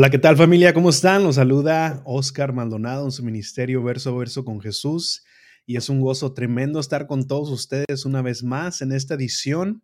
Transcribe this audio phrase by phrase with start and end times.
[0.00, 0.72] Hola, ¿qué tal familia?
[0.72, 1.24] ¿Cómo están?
[1.24, 5.26] Los saluda Oscar Maldonado en su ministerio Verso a Verso con Jesús.
[5.66, 9.82] Y es un gozo tremendo estar con todos ustedes una vez más en esta edición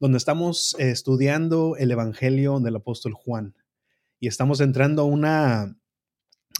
[0.00, 3.54] donde estamos eh, estudiando el Evangelio del apóstol Juan.
[4.18, 5.76] Y estamos entrando a una,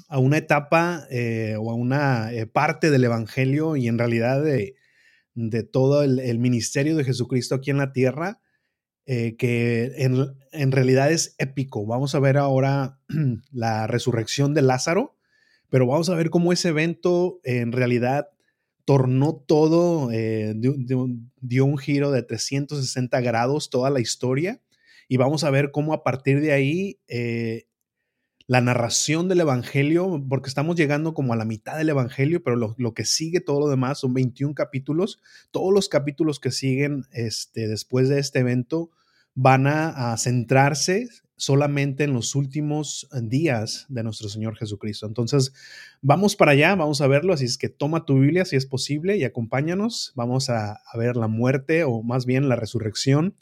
[0.09, 4.77] a una etapa eh, o a una eh, parte del Evangelio y en realidad de,
[5.33, 8.43] de todo el, el ministerio de Jesucristo aquí en la tierra
[9.11, 11.87] eh, que en, realidad es épico.
[11.87, 13.01] Vamos a ver ahora
[13.53, 15.17] la resurrección de Lázaro,
[15.71, 18.29] pero vamos a ver cómo ese evento en realidad
[18.85, 24.61] tornó todo, eh, dio, un giro de 360 grados toda la historia
[25.09, 27.67] y vamos a ver cómo a partir de ahí eh,
[28.49, 32.95] la narración del Evangelio, porque estamos llegando como a la mitad del Evangelio, pero lo,
[32.95, 35.21] que sigue, todo lo demás, son 21 capítulos.
[35.51, 38.91] Todos los capítulos que siguen este, después de este evento
[39.35, 45.07] van a, centrarse solamente en los últimos días de nuestro Señor Jesucristo.
[45.07, 45.53] Entonces,
[46.01, 49.19] vamos para allá, vamos a verlo, así es que toma tu Biblia si es posible
[49.19, 50.13] y acompáñanos.
[50.17, 53.37] Vamos a, a ver la muerte o más bien la resurrección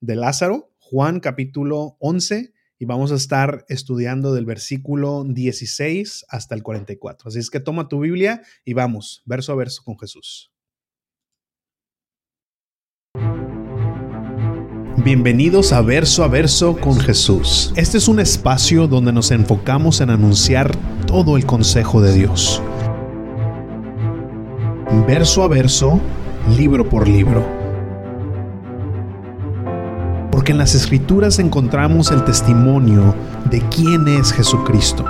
[0.00, 2.52] de Lázaro, Juan capítulo 11,
[2.82, 7.28] y vamos a estar estudiando del versículo 16 hasta el 44.
[7.28, 10.50] Así es que toma tu Biblia y vamos, verso a verso con Jesús.
[15.04, 17.72] Bienvenidos a Verso a Verso con Jesús.
[17.76, 22.60] Este es un espacio donde nos enfocamos en anunciar todo el consejo de Dios.
[25.06, 26.00] Verso a verso,
[26.58, 27.61] libro por libro.
[30.42, 33.14] Porque en las escrituras encontramos el testimonio
[33.48, 35.04] de quién es Jesucristo.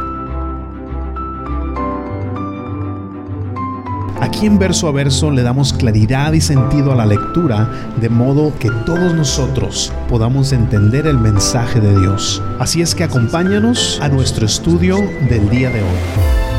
[4.21, 7.67] Aquí en verso a verso le damos claridad y sentido a la lectura,
[7.99, 12.43] de modo que todos nosotros podamos entender el mensaje de Dios.
[12.59, 14.99] Así es que acompáñanos a nuestro estudio
[15.31, 16.52] del día de hoy.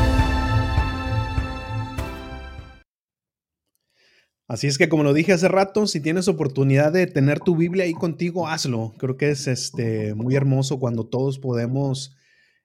[4.54, 7.86] Así es que como lo dije hace rato, si tienes oportunidad de tener tu Biblia
[7.86, 8.94] ahí contigo, hazlo.
[8.98, 12.14] Creo que es este muy hermoso cuando todos podemos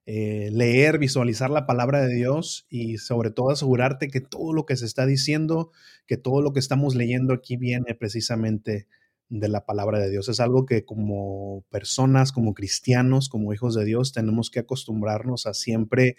[0.05, 4.77] eh, leer, visualizar la palabra de Dios y sobre todo asegurarte que todo lo que
[4.77, 5.71] se está diciendo,
[6.05, 8.87] que todo lo que estamos leyendo aquí viene precisamente
[9.29, 10.29] de la palabra de Dios.
[10.29, 15.55] Es algo que como personas, como cristianos, como hijos de Dios, tenemos que acostumbrarnos a
[15.55, 16.17] siempre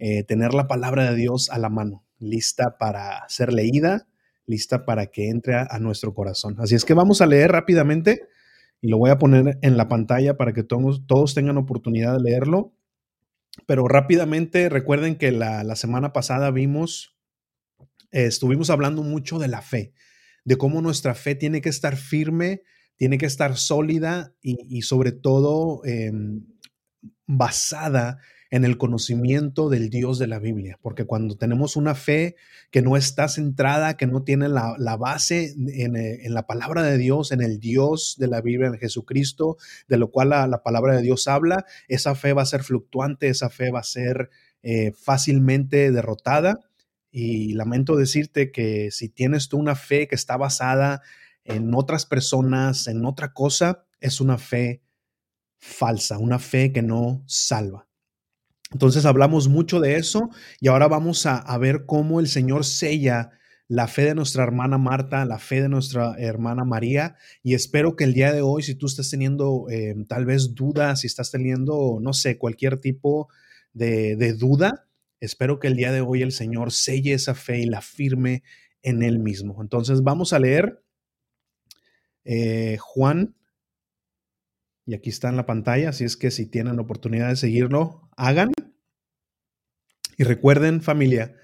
[0.00, 4.08] eh, tener la palabra de Dios a la mano, lista para ser leída,
[4.46, 6.56] lista para que entre a, nuestro corazón.
[6.58, 8.28] Así es que vamos a leer rápidamente
[8.80, 12.22] y lo voy a poner en la pantalla para que todos, todos tengan oportunidad de
[12.22, 12.72] leerlo.
[13.66, 17.16] Pero rápidamente recuerden que la, semana pasada vimos,
[18.12, 19.92] eh, estuvimos hablando mucho de la fe,
[20.44, 22.62] de cómo nuestra fe tiene que estar firme,
[22.96, 26.46] tiene que estar sólida y, sobre todo em,
[27.26, 28.18] basada
[28.50, 32.36] en el conocimiento del Dios de la Biblia, porque cuando tenemos una fe
[32.70, 37.32] que no está centrada, que no tiene la, base eh, en, la palabra de Dios,
[37.32, 39.56] en el Dios de la Biblia, en Jesucristo,
[39.88, 43.50] de lo cual la, palabra de Dios habla, esa fe va a ser fluctuante, esa
[43.50, 44.30] fe va a ser
[44.62, 46.60] eh, fácilmente derrotada.
[47.10, 51.02] Y lamento decirte que si tienes tú una fe que está basada
[51.44, 54.82] en otras personas, en otra cosa, es una fe
[55.58, 57.85] falsa, una fe que no salva.
[58.72, 63.30] Entonces hablamos mucho de eso y ahora vamos a, ver cómo el Señor sella
[63.68, 67.16] la fe de nuestra hermana Marta, la fe de nuestra hermana María.
[67.42, 71.00] Y espero que el día de hoy, si tú estás teniendo eh, tal vez dudas,
[71.00, 73.28] si estás teniendo, no sé, cualquier tipo
[73.72, 74.88] de, duda,
[75.20, 78.42] espero que el día de hoy el Señor selle esa fe y la firme
[78.82, 79.62] en Él mismo.
[79.62, 80.82] Entonces vamos a leer
[82.24, 83.35] eh, Juan
[84.86, 88.52] y aquí está en la pantalla, así es que si tienen oportunidad de seguirlo, hagan.
[90.16, 91.34] Y recuerden familia,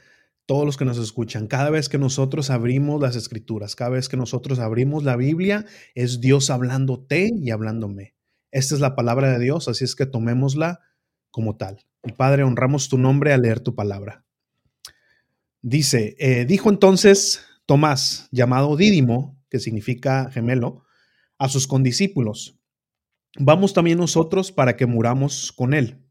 [0.47, 4.17] todos los que nos escuchan, cada vez que nosotros abrimos las escrituras, cada vez que
[4.17, 8.15] nosotros abrimos la Biblia, es Dios hablándote y hablándome.
[8.53, 10.81] Esta es la palabra de Dios, así es que tomémosla
[11.31, 11.85] como tal.
[12.05, 14.25] Y Padre, honramos tu nombre al leer tu palabra.
[15.63, 20.85] Dice, eh, dijo entonces Tomás, llamado Dídimo, que significa gemelo,
[21.39, 22.62] a sus condiscípulos,
[23.39, 26.07] vamos también nosotros para que muramos con él.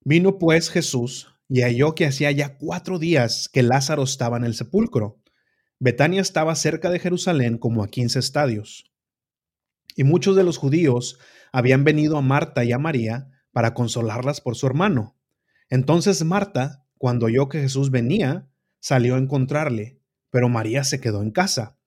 [0.00, 4.54] Vino pues Jesús y halló que hacía ya cuatro días que Lázaro estaba en el
[4.54, 5.20] sepulcro.
[5.78, 8.92] Betania estaba cerca de Jerusalén como a quince estadios.
[9.96, 11.18] Y muchos de los judíos
[11.52, 15.16] habían venido a Marta y a María para consolarlas por su hermano.
[15.70, 18.48] Entonces Marta, cuando oyó que Jesús venía,
[18.80, 20.00] salió a encontrarle,
[20.30, 21.78] pero María se quedó en casa.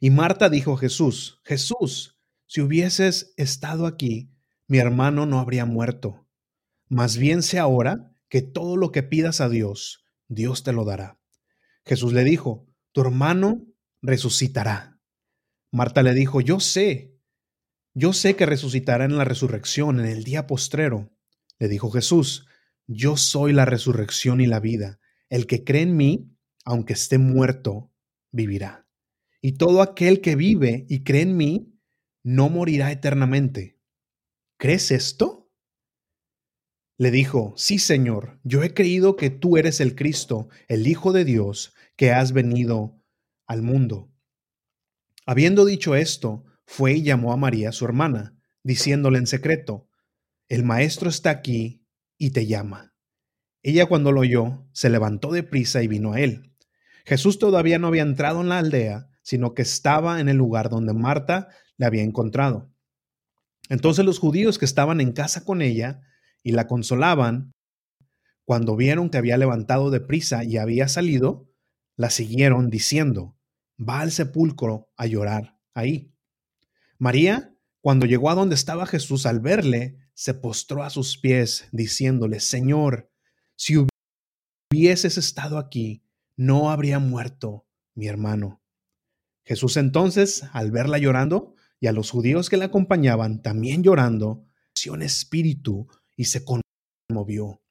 [0.00, 2.15] Y Marta dijo a Jesús, Jesús,
[2.46, 4.30] si hubieses estado aquí,
[4.68, 6.26] mi hermano no habría muerto.
[6.88, 11.20] Más bien sé ahora que todo lo que pidas a Dios, Dios te lo dará.
[11.84, 13.66] Jesús le dijo, tu hermano
[14.02, 15.00] resucitará.
[15.72, 17.16] Marta le dijo, yo sé,
[17.94, 21.10] yo sé que resucitará en la resurrección, en el día postrero.
[21.58, 22.46] Le dijo Jesús,
[22.86, 25.00] yo soy la resurrección y la vida.
[25.28, 26.30] El que cree en mí,
[26.64, 27.92] aunque esté muerto,
[28.30, 28.86] vivirá.
[29.40, 31.75] Y todo aquel que vive y cree en mí,
[32.26, 33.78] no morirá eternamente.
[34.58, 35.48] ¿Crees esto?
[36.98, 41.24] Le dijo, sí, Señor, yo he creído que tú eres el Cristo, el Hijo de
[41.24, 43.00] Dios, que has venido
[43.46, 44.12] al mundo.
[45.24, 49.88] Habiendo dicho esto, fue y llamó a María, su hermana, diciéndole en secreto,
[50.48, 51.86] el Maestro está aquí
[52.18, 52.92] y te llama.
[53.62, 56.56] Ella cuando lo oyó, se levantó de prisa y vino a él.
[57.04, 60.92] Jesús todavía no había entrado en la aldea, sino que estaba en el lugar donde
[60.92, 62.70] Marta le había encontrado.
[63.68, 66.02] Entonces los judíos que estaban en casa con ella
[66.42, 67.52] y la consolaban,
[68.44, 71.50] cuando vieron que había levantado de prisa y había salido,
[71.96, 73.36] la siguieron diciendo,
[73.76, 76.12] va al sepulcro a llorar ahí.
[76.98, 82.40] María, cuando llegó a donde estaba Jesús al verle, se postró a sus pies, diciéndole,
[82.40, 83.10] Señor,
[83.56, 83.84] si
[84.72, 86.04] hubieses estado aquí,
[86.36, 88.62] no habría muerto mi hermano.
[89.44, 94.46] Jesús entonces, al verla llorando, y a los judíos que la acompañaban también llorando,
[94.90, 97.62] un espíritu y se conmovió.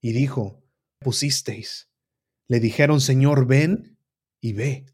[0.00, 0.64] Y dijo,
[1.00, 1.90] pusisteis.
[2.48, 3.98] Le dijeron, Señor, ven
[4.40, 4.86] y ve.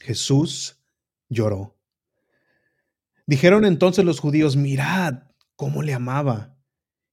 [0.00, 0.80] Jesús
[1.28, 1.78] lloró.
[3.26, 5.24] Dijeron entonces los judíos, mirad
[5.56, 6.56] cómo le amaba.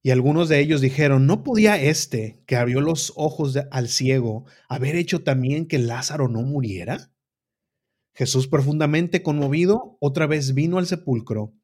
[0.02, 4.94] Y algunos de ellos dijeron, ¿no podía éste, que abrió los ojos al ciego, haber
[4.94, 7.10] hecho también que Lázaro no muriera?
[8.16, 11.54] Jesús, profundamente conmovido, otra vez vino al sepulcro.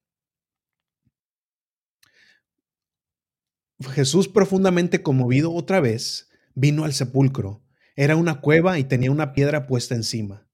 [3.90, 7.64] Jesús, profundamente conmovido otra vez, vino al sepulcro.
[7.96, 10.48] Era una cueva y tenía una piedra puesta encima.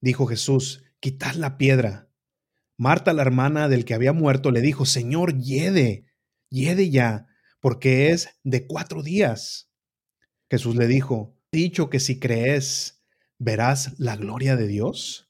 [0.00, 2.12] Dijo Jesús, quitad la piedra.
[2.76, 6.10] Marta, la hermana del que había muerto, le dijo, Señor, yede
[6.50, 7.28] yede ya,
[7.60, 9.70] porque es de cuatro días.
[10.50, 13.02] Jesús le dijo, dicho que si crees,
[13.38, 15.29] verás la gloria de Dios.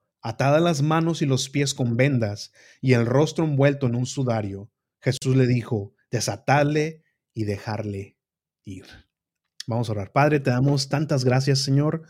[0.21, 2.51] atadas las manos y los pies con vendas,
[2.81, 4.71] y el rostro envuelto en un sudario.
[5.01, 7.03] Jesús le dijo, desatadle
[7.33, 8.17] y dejarle
[8.63, 8.85] ir.
[9.67, 10.11] Vamos a orar.
[10.11, 12.03] Padre, te damos tantas gracias, Señor,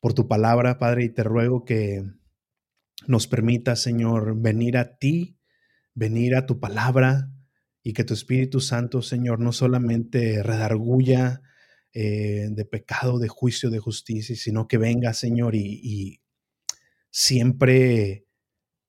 [0.00, 2.02] por tu palabra, Padre, y te ruego que
[3.06, 5.38] nos permita, Señor, venir a ti,
[5.94, 7.30] venir a tu palabra,
[7.86, 11.40] y que tu Espíritu Santo, Señor, no solamente redarguya
[11.92, 16.20] eh, de pecado, de juicio, de justicia, sino que venga, Señor, y,
[17.16, 18.26] siempre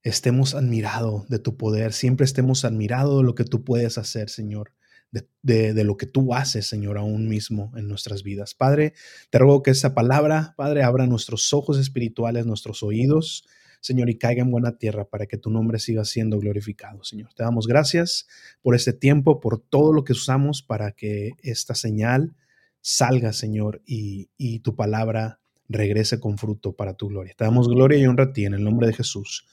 [0.03, 4.73] estemos admirados de tu poder, siempre estemos admirados de lo que tú puedes hacer, Señor.
[5.09, 8.53] De, de, lo que tú haces, Señor, aún mismo en nuestras vidas.
[8.53, 8.93] Padre,
[9.29, 13.47] te ruego que esa palabra, Padre, abra nuestros ojos espirituales, nuestros oídos,
[13.79, 17.33] Señor, y caiga en buena tierra para que tu nombre siga siendo glorificado, Señor.
[17.33, 18.27] Te damos gracias
[18.61, 22.35] por este tiempo, por todo lo que usamos para que esta señal
[22.81, 27.33] salga, Señor, y, y tu palabra regrese con fruto para tu gloria.
[27.37, 29.45] Te damos gloria y honra a ti en el nombre de Jesús.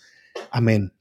[0.51, 0.93] Amén.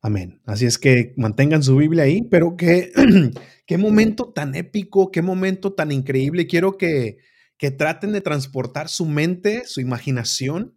[0.00, 0.40] Amén.
[0.44, 2.92] Así es que mantengan su Biblia ahí, pero qué,
[3.66, 6.46] qué momento tan épico, qué momento tan increíble.
[6.46, 7.18] Quiero que,
[7.56, 10.74] que traten de transportar su mente, su imaginación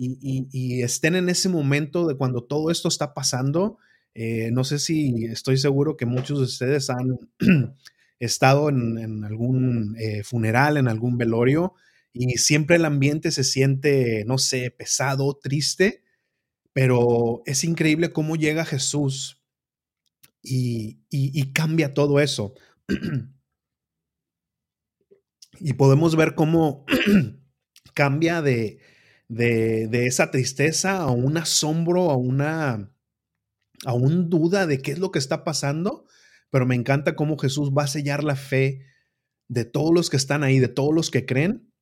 [0.00, 3.78] y, estén en ese momento de cuando todo esto está pasando.
[4.14, 7.18] Eh, no sé si estoy seguro que muchos de ustedes han
[8.20, 11.74] estado en, algún eh, funeral, en algún velorio,
[12.18, 16.02] y siempre el ambiente se siente, no sé, pesado, triste,
[16.72, 19.42] pero es increíble cómo llega Jesús
[20.42, 22.54] y, y cambia todo eso.
[25.60, 26.84] y podemos ver cómo
[27.94, 28.80] cambia de,
[29.28, 32.92] de, esa tristeza a un asombro, a una,
[33.84, 36.06] a un duda de qué es lo que está pasando,
[36.50, 38.86] pero me encanta cómo Jesús va a sellar la fe
[39.48, 41.72] de todos los que están ahí, de todos los que creen,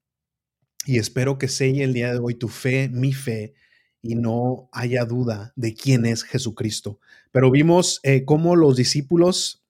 [0.86, 3.54] y espero que selle el día de hoy tu fe, mi fe,
[4.00, 7.00] y no haya duda de quién es Jesucristo.
[7.32, 9.66] Pero vimos eh, cómo los discípulos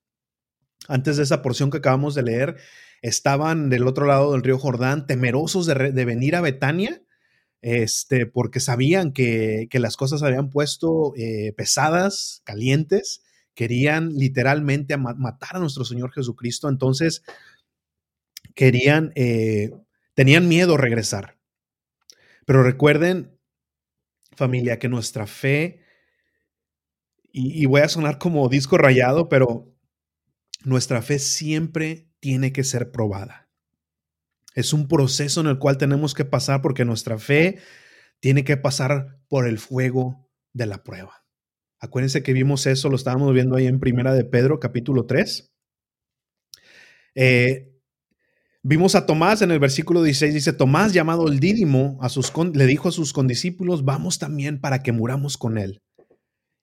[0.87, 2.57] antes de esa porción que acabamos de leer,
[3.01, 7.01] estaban del otro lado del río Jordán, temerosos de, venir a Betania,
[7.61, 15.59] este, porque sabían que, las cosas habían puesto eh, pesadas, calientes, querían literalmente matar a
[15.59, 17.23] nuestro Señor Jesucristo, entonces
[18.55, 19.71] querían, eh,
[20.17, 21.37] tenían miedo regresar.
[22.47, 23.39] Pero recuerden,
[24.35, 25.83] familia, que nuestra fe,
[27.31, 29.71] y voy a sonar como disco rayado, pero
[30.63, 33.47] nuestra fe siempre tiene que ser probada.
[34.55, 37.59] Es un proceso en el cual tenemos que pasar porque nuestra fe
[38.19, 41.27] tiene que pasar por el fuego de la prueba.
[41.79, 45.53] Acuérdense que vimos eso, lo estábamos viendo ahí en Primera de Pedro, capítulo 3.
[47.13, 47.76] Eh,
[48.67, 52.65] vimos a Tomás en el versículo 16, dice, Tomás llamado el Dídimo, a sus, le
[52.65, 55.81] dijo a sus condiscípulos, vamos también para que muramos con él.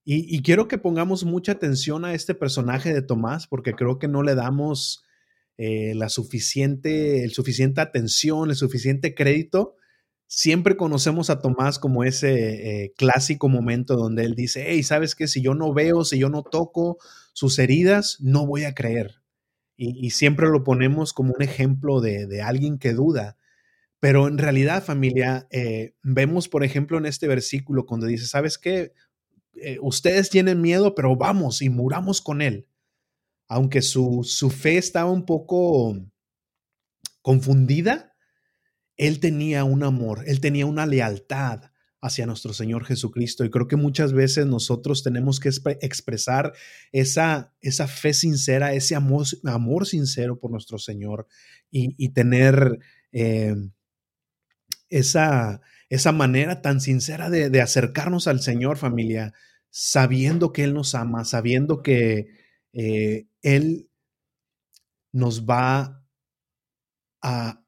[0.07, 4.23] Y, quiero que pongamos mucha atención a este personaje de Tomás, porque creo que no
[4.23, 5.03] le damos
[5.57, 9.77] eh, la suficiente, el suficiente atención, el suficiente crédito.
[10.27, 15.27] Siempre conocemos a Tomás como ese eh, clásico momento donde él dice, hey, ¿sabes qué?
[15.27, 16.99] Si yo no veo, si yo no toco
[17.33, 19.24] sus heridas, no voy a creer.
[19.77, 23.37] Y, siempre lo ponemos como un ejemplo de, alguien que duda.
[24.01, 28.93] Pero en realidad, familia, eh, vemos, por ejemplo, en este versículo cuando dice, ¿sabes qué?
[29.57, 32.69] Eh, ustedes tienen miedo, pero vamos y muramos con él.
[33.49, 35.97] Aunque su, su fe estaba un poco
[37.23, 38.15] confundida,
[38.97, 41.73] él tenía un amor, él tenía una lealtad
[42.05, 43.45] hacia nuestro Señor Jesucristo.
[43.45, 45.49] Y creo que muchas veces nosotros tenemos que
[45.81, 46.53] expresar
[46.93, 51.27] esa, esa fe sincera, ese amor, amor sincero por nuestro Señor
[51.71, 52.79] y, tener
[53.11, 53.57] eh,
[54.91, 59.33] esa, esa manera tan sincera de, acercarnos al Señor, familia,
[59.71, 62.29] sabiendo que Él nos ama, sabiendo que
[62.75, 63.89] eh, Él
[65.11, 66.05] nos va
[67.23, 67.64] a,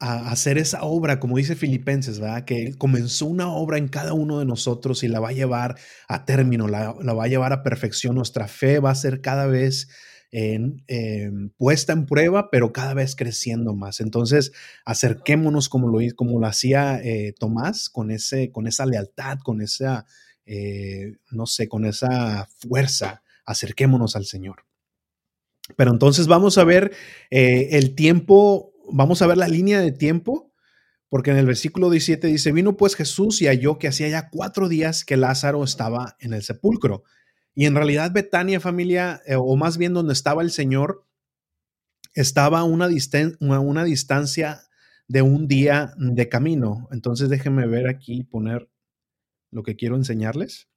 [0.00, 2.44] hacer esa obra, como dice Filipenses, ¿verdad?
[2.44, 5.76] Que comenzó una obra en cada uno de nosotros y la va a llevar
[6.08, 8.14] a término, la, la va a llevar a perfección.
[8.14, 9.88] Nuestra fe va a ser cada vez
[10.32, 14.00] en, em, puesta en prueba, pero cada vez creciendo más.
[14.00, 14.52] Entonces,
[14.84, 20.06] acerquémonos como lo, como lo hacía eh, Tomás, con, ese, con esa lealtad, con esa,
[20.46, 24.64] eh, no sé, con esa fuerza, acerquémonos al Señor.
[25.76, 26.92] Pero entonces vamos a ver
[27.30, 30.52] eh, el tiempo, vamos a ver la línea de tiempo,
[31.08, 34.68] porque en el versículo 17 dice, vino pues Jesús y halló que hacía ya cuatro
[34.68, 37.02] días que Lázaro estaba en el sepulcro.
[37.54, 41.04] Y en realidad Betania, familia, eh, o más bien donde estaba el Señor,
[42.14, 42.88] estaba a una,
[43.40, 44.62] una distancia
[45.08, 46.88] de un día de camino.
[46.92, 48.70] Entonces déjenme ver aquí, poner
[49.50, 50.68] lo que quiero enseñarles.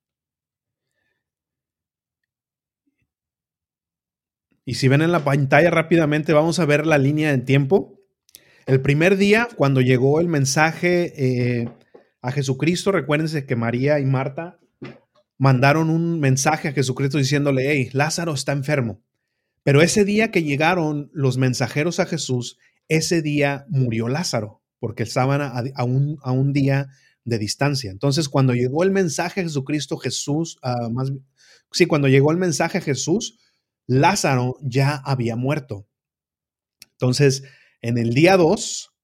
[4.65, 7.92] Y si ven en la pantalla rápidamente, vamos a ver la línea de tiempo.
[8.65, 11.13] El primer día, cuando llegó el mensaje
[11.61, 11.69] eh,
[12.21, 14.59] a Jesucristo, recuérdense que María y Marta
[15.37, 19.01] mandaron un mensaje a Jesucristo diciéndole, hey, Lázaro está enfermo.
[19.63, 25.41] Pero ese día que llegaron los mensajeros a Jesús, ese día murió Lázaro, porque estaban
[25.41, 26.87] a, un, a un, día
[27.25, 27.91] de distancia.
[27.91, 30.59] Entonces, cuando llegó el mensaje a Jesucristo, Jesús,
[30.91, 31.11] más,
[31.71, 33.39] sí, cuando llegó el mensaje a Jesús,
[33.87, 35.87] Lázaro ya había muerto.
[36.93, 37.43] Entonces,
[37.83, 38.95] en el día 2,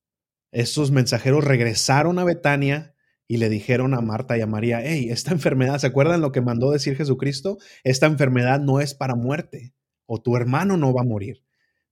[0.51, 2.95] estos mensajeros regresaron a Betania
[3.27, 6.41] y le dijeron a Marta y a María, hey, esta enfermedad, ¿se acuerdan lo que
[6.41, 7.57] mandó decir Jesucristo?
[7.83, 9.73] Esta enfermedad no es para muerte,
[10.05, 11.43] o tu hermano no va a morir.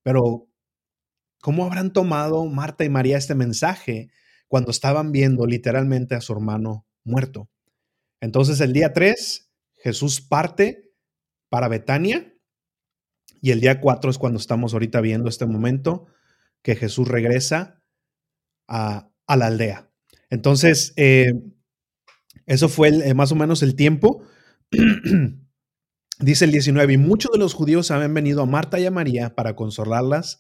[0.02, 0.48] Pero,
[1.42, 4.10] ¿cómo habrán tomado Marta y María este mensaje
[4.48, 7.50] cuando estaban viendo literalmente a su hermano muerto?
[8.22, 10.90] Entonces, el día 3, Jesús parte
[11.50, 12.34] para Betania,
[13.42, 16.08] y el día 4 es cuando estamos ahorita viendo este momento,
[16.62, 17.82] que Jesús regresa
[18.68, 19.90] a, a la aldea.
[20.30, 21.34] Entonces, eh,
[22.46, 24.24] eso fue eh, más o menos el tiempo.
[26.20, 29.36] Dice el 19, y muchos de los judíos habían venido a Marta y a María
[29.36, 30.40] para consolarlas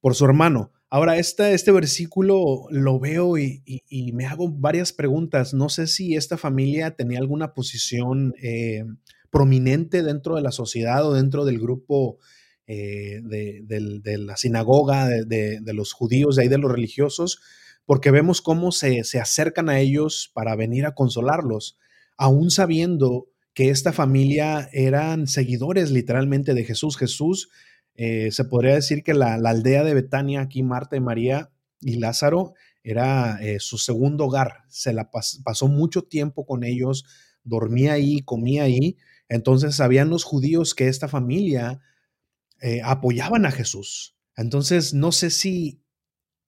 [0.00, 0.70] por su hermano.
[0.88, 3.64] Ahora, este, este versículo lo veo y,
[4.12, 5.52] me hago varias preguntas.
[5.52, 8.84] No sé si esta familia tenía alguna posición eh,
[9.30, 12.18] prominente dentro de la sociedad o dentro del grupo
[12.66, 17.40] de, la sinagoga de, los judíos, de ahí de los religiosos,
[17.86, 21.78] porque vemos cómo se, acercan a ellos para venir a consolarlos,
[22.16, 26.96] aún sabiendo que esta familia eran seguidores literalmente de Jesús.
[26.96, 27.50] Jesús,
[27.94, 32.54] eh, se podría decir que la, aldea de Betania, aquí Marta y María y Lázaro,
[32.82, 34.64] era eh, su segundo hogar.
[34.68, 35.10] Se la
[35.44, 37.04] pasó mucho tiempo con ellos,
[37.44, 38.96] dormía ahí, comía ahí.
[39.28, 41.80] Entonces sabían los judíos que esta familia
[42.66, 44.16] eh, apoyaban a Jesús.
[44.38, 45.82] Entonces, no sé si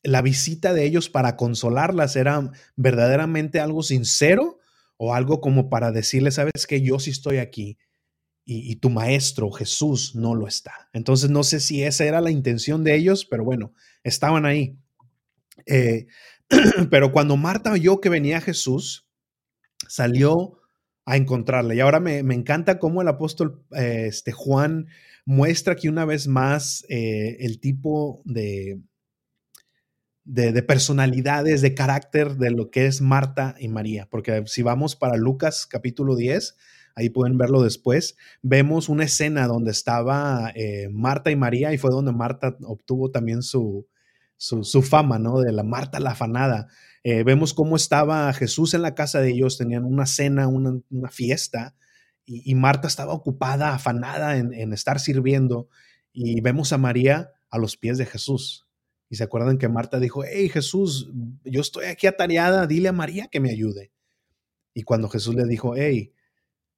[0.03, 4.59] la visita de ellos para consolarlas era verdaderamente algo sincero
[4.97, 7.77] o algo como para decirles, sabes que yo sí estoy aquí
[8.47, 10.89] y, tu maestro Jesús no lo está.
[10.95, 14.79] Entonces, no sé si esa era la intención de ellos, pero bueno, estaban ahí.
[15.67, 16.07] Eh,
[16.91, 19.07] pero cuando Marta oyó que venía Jesús,
[19.87, 20.63] salió
[21.05, 21.77] a encontrarle.
[21.77, 24.87] Y ahora me, encanta cómo el apóstol eh, este, Juan
[25.27, 28.81] muestra aquí una vez más eh, el tipo de,
[30.25, 34.09] de, personalidades, de carácter de lo que es Marta y María.
[34.11, 36.57] Porque si vamos para Lucas capítulo 10,
[36.95, 41.91] ahí pueden verlo después, vemos una escena donde estaba eh, Marta y María y fue
[41.91, 43.87] donde Marta obtuvo también su,
[44.39, 45.41] su, fama, ¿no?
[45.41, 46.69] De la Marta la afanada.
[47.05, 51.77] Eh, vemos cómo estaba Jesús en la casa de ellos, tenían una cena, una, fiesta,
[52.27, 55.69] y, Marta estaba ocupada, afanada en, estar sirviendo,
[56.13, 58.67] y vemos a María a los pies de Jesús.
[59.09, 61.09] Y se acuerdan que Marta dijo, hey Jesús,
[61.45, 63.93] yo estoy aquí atareada, dile a María que me ayude.
[64.75, 66.13] Y cuando Jesús le dijo, hey,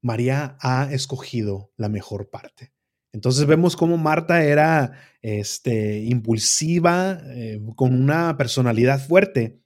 [0.03, 2.73] María ha escogido la mejor parte.
[3.13, 9.63] Entonces vemos cómo Marta era este, impulsiva, eh, con una personalidad fuerte.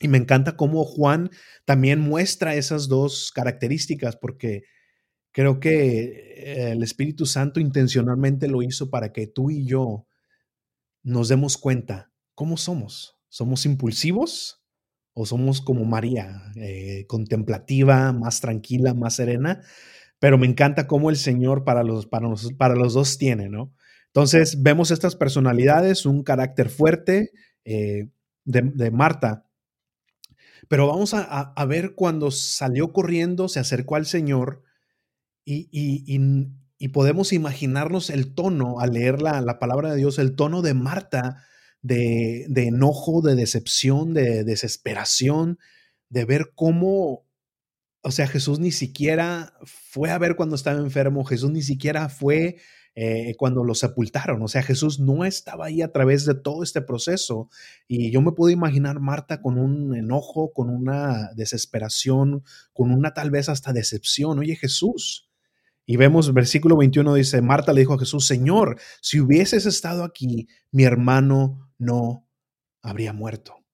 [0.00, 1.30] Y me encanta cómo Juan
[1.64, 4.64] también muestra esas dos características, porque
[5.38, 10.08] creo que el Espíritu Santo intencionalmente lo hizo para que tú y yo
[11.04, 13.14] nos demos cuenta cómo somos.
[13.28, 14.64] ¿Somos impulsivos
[15.12, 19.62] o somos como María, eh, contemplativa, más tranquila, más serena?
[20.18, 23.72] pero me encanta cómo el Señor para los, para los, para los dos tiene, ¿no?
[24.06, 27.30] Entonces vemos estas personalidades, un carácter fuerte
[27.64, 28.08] eh,
[28.44, 29.46] de, Marta,
[30.68, 34.62] pero vamos a, ver cuando salió corriendo, se acercó al Señor
[35.50, 40.74] y, podemos imaginarnos el tono al leer la, la, palabra de Dios, el tono de
[40.74, 41.44] Marta
[41.82, 45.58] de, de enojo, de decepción, de desesperación,
[46.08, 47.28] de ver cómo
[48.02, 52.56] o sea, Jesús ni siquiera fue a ver cuando estaba enfermo, Jesús ni siquiera fue
[52.94, 56.80] eh, cuando lo sepultaron, o sea, Jesús no estaba ahí a través de todo este
[56.80, 57.48] proceso.
[57.86, 63.30] Y yo me puedo imaginar Marta con un enojo, con una desesperación, con una tal
[63.30, 64.38] vez hasta decepción.
[64.38, 65.27] Oye, Jesús.
[65.90, 70.46] Y vemos, versículo 21 dice, Marta le dijo a Jesús, Señor, si hubieses estado aquí,
[70.70, 72.28] mi hermano no
[72.82, 73.64] habría muerto.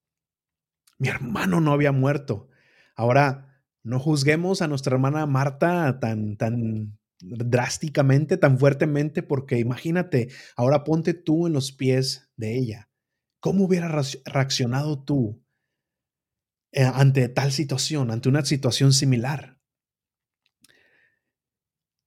[0.97, 2.47] Mi hermano no había muerto.
[2.95, 10.85] Ahora, no juzguemos a nuestra hermana Marta tan, tan drásticamente, tan fuertemente, porque imagínate, ahora
[10.85, 12.89] ponte tú en los pies de ella.
[13.41, 15.43] ¿Cómo hubieras reaccionado tú
[16.71, 19.54] eh, ante tal situación, ante una situación similar?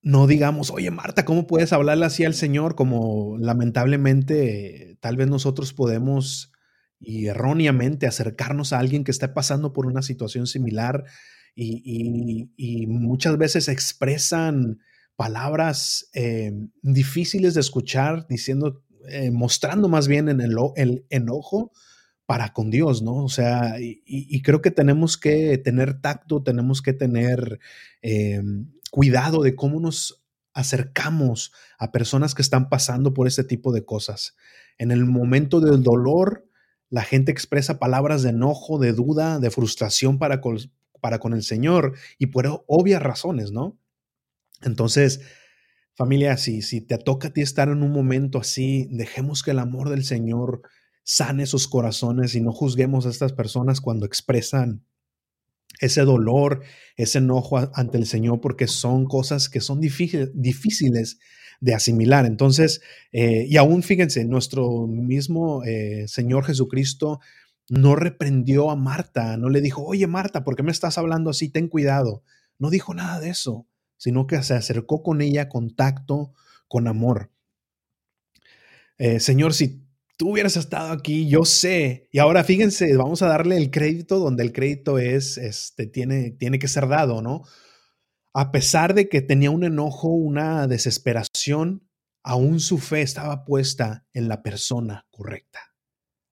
[0.02, 2.74] No digamos, oye Marta, ¿cómo puedes hablarle así al Señor?
[2.74, 6.52] Como lamentablemente tal vez nosotros podemos
[7.00, 11.04] y erróneamente acercarnos a alguien que está pasando por una situación similar
[11.54, 14.78] y, muchas veces expresan
[15.16, 21.72] palabras eh, difíciles de escuchar, diciendo, eh, mostrando más bien en el, enojo
[22.26, 23.24] para con Dios, ¿no?
[23.24, 27.58] O sea, y, creo que tenemos que tener tacto, tenemos que tener
[28.02, 28.40] eh,
[28.90, 34.34] cuidado de cómo nos acercamos a personas que están pasando por este tipo de cosas.
[34.76, 36.48] En el momento del dolor,
[36.90, 42.26] la gente expresa palabras de enojo, de duda, de frustración para, con el Señor y
[42.26, 43.78] por obvias razones, ¿no?
[44.62, 45.20] Entonces,
[45.94, 49.58] familia, si, si te toca a ti estar en un momento así, dejemos que el
[49.60, 50.62] amor del Señor
[51.04, 54.84] sane sus corazones y no juzguemos a estas personas cuando expresan
[55.80, 56.62] ese dolor,
[56.96, 61.18] ese enojo ante el Señor, porque son cosas que son difíciles
[61.60, 62.26] de asimilar.
[62.26, 62.80] Entonces,
[63.12, 67.20] eh, y aún fíjense, nuestro mismo eh, Señor Jesucristo
[67.68, 71.50] no reprendió a Marta, no le dijo, oye Marta, ¿por qué me estás hablando así?
[71.50, 72.22] Ten cuidado.
[72.58, 76.32] No dijo nada de eso, sino que se acercó con ella con tacto,
[76.66, 77.30] con amor.
[78.96, 79.87] Eh, señor, si
[80.18, 84.42] tú hubieras estado aquí, yo sé, y ahora fíjense, vamos a darle el crédito donde
[84.42, 87.44] el crédito es, este, tiene, tiene que ser dado, ¿no?
[88.34, 91.88] A pesar de que tenía un enojo, una desesperación,
[92.22, 95.60] aún su fe estaba puesta en la persona correcta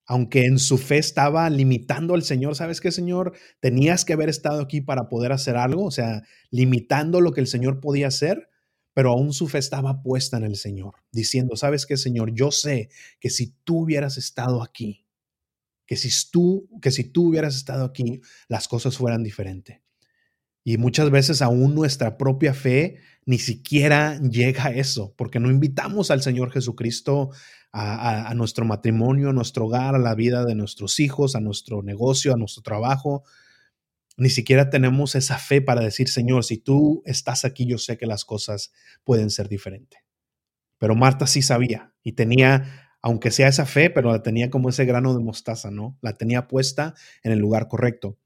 [0.07, 3.33] aunque en su fe estaba limitando al Señor, ¿sabes qué, Señor?
[3.61, 7.49] Tenías que haber estado aquí para poder hacer algo, o sea, limitando lo que el
[7.49, 8.49] Señor podía hacer,
[8.97, 12.33] pero aún su fe estaba puesta en el Señor, diciendo, ¿sabes qué, Señor?
[12.33, 12.89] Yo sé
[13.21, 15.05] que si tú hubieras estado aquí,
[15.85, 19.83] que si tú, que si tú hubieras estado aquí, las cosas fueran diferentes.
[20.65, 26.11] Y muchas veces aún nuestra propia fe ni siquiera llega a eso, porque no invitamos
[26.11, 27.33] al Señor Jesucristo
[27.73, 32.33] a, nuestro matrimonio, a nuestro hogar, a la vida de nuestros hijos, a nuestro negocio,
[32.33, 33.25] a nuestro trabajo.
[34.17, 38.07] Ni siquiera tenemos esa fe para decir, Señor, si tú estás aquí, yo sé que
[38.07, 38.73] las cosas
[39.05, 40.01] pueden ser diferentes.
[40.79, 44.85] Pero Marta sí sabía y tenía, aunque sea esa fe, pero la tenía como ese
[44.85, 45.99] grano de mostaza, ¿no?
[46.01, 48.19] La tenía puesta en el lugar correcto.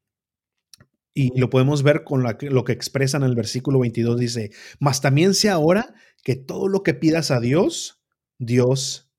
[1.12, 5.34] Y lo podemos ver con lo que expresa en el versículo 22, dice, mas también
[5.34, 8.00] sea ahora que todo lo que pidas a Dios,
[8.38, 9.10] Dios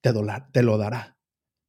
[0.00, 0.12] te,
[0.52, 1.15] te lo dará.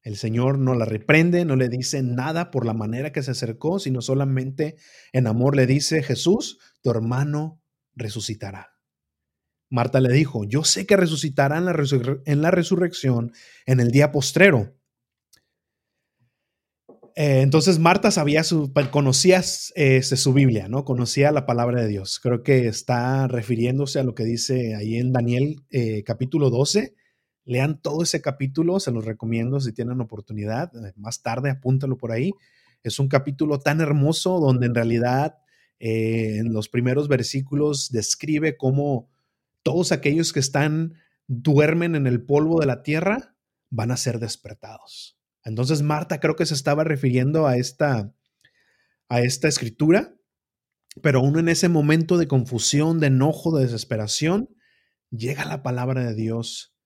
[0.08, 3.78] El Señor no la reprende, no le dice nada por la manera que se acercó,
[3.78, 4.78] sino solamente
[5.12, 7.62] en amor le dice, Jesús, tu hermano
[7.94, 8.70] resucitará.
[9.70, 11.66] Marta le dijo, yo sé que resucitará en
[12.42, 13.34] la, resurrección
[13.66, 14.78] en el día postrero.
[17.18, 20.86] Eh, entonces Marta sabía su, conocía este, su Biblia, ¿no?
[20.86, 22.22] Conocía la palabra de Dios.
[22.22, 26.96] Creo que está refiriéndose a lo que dice ahí en Daniel eh, capítulo 12.
[27.48, 30.70] Lean todo ese capítulo, se los recomiendo si tienen oportunidad.
[30.86, 32.34] Eh, más tarde apúntalo por ahí.
[32.84, 35.38] Es un capítulo tan hermoso donde en realidad
[35.80, 39.10] en los primeros versículos describe cómo
[39.64, 40.96] todos aquellos que están,
[41.28, 43.36] duermen en el polvo de la tierra,
[43.70, 45.20] van a ser despertados.
[45.44, 48.14] Entonces Marta creo que se estaba refiriendo a esta,
[49.10, 50.16] a esta escritura,
[51.02, 54.50] pero aún en ese momento de confusión, de enojo, de desesperación,
[55.12, 56.77] llega la palabra de Dios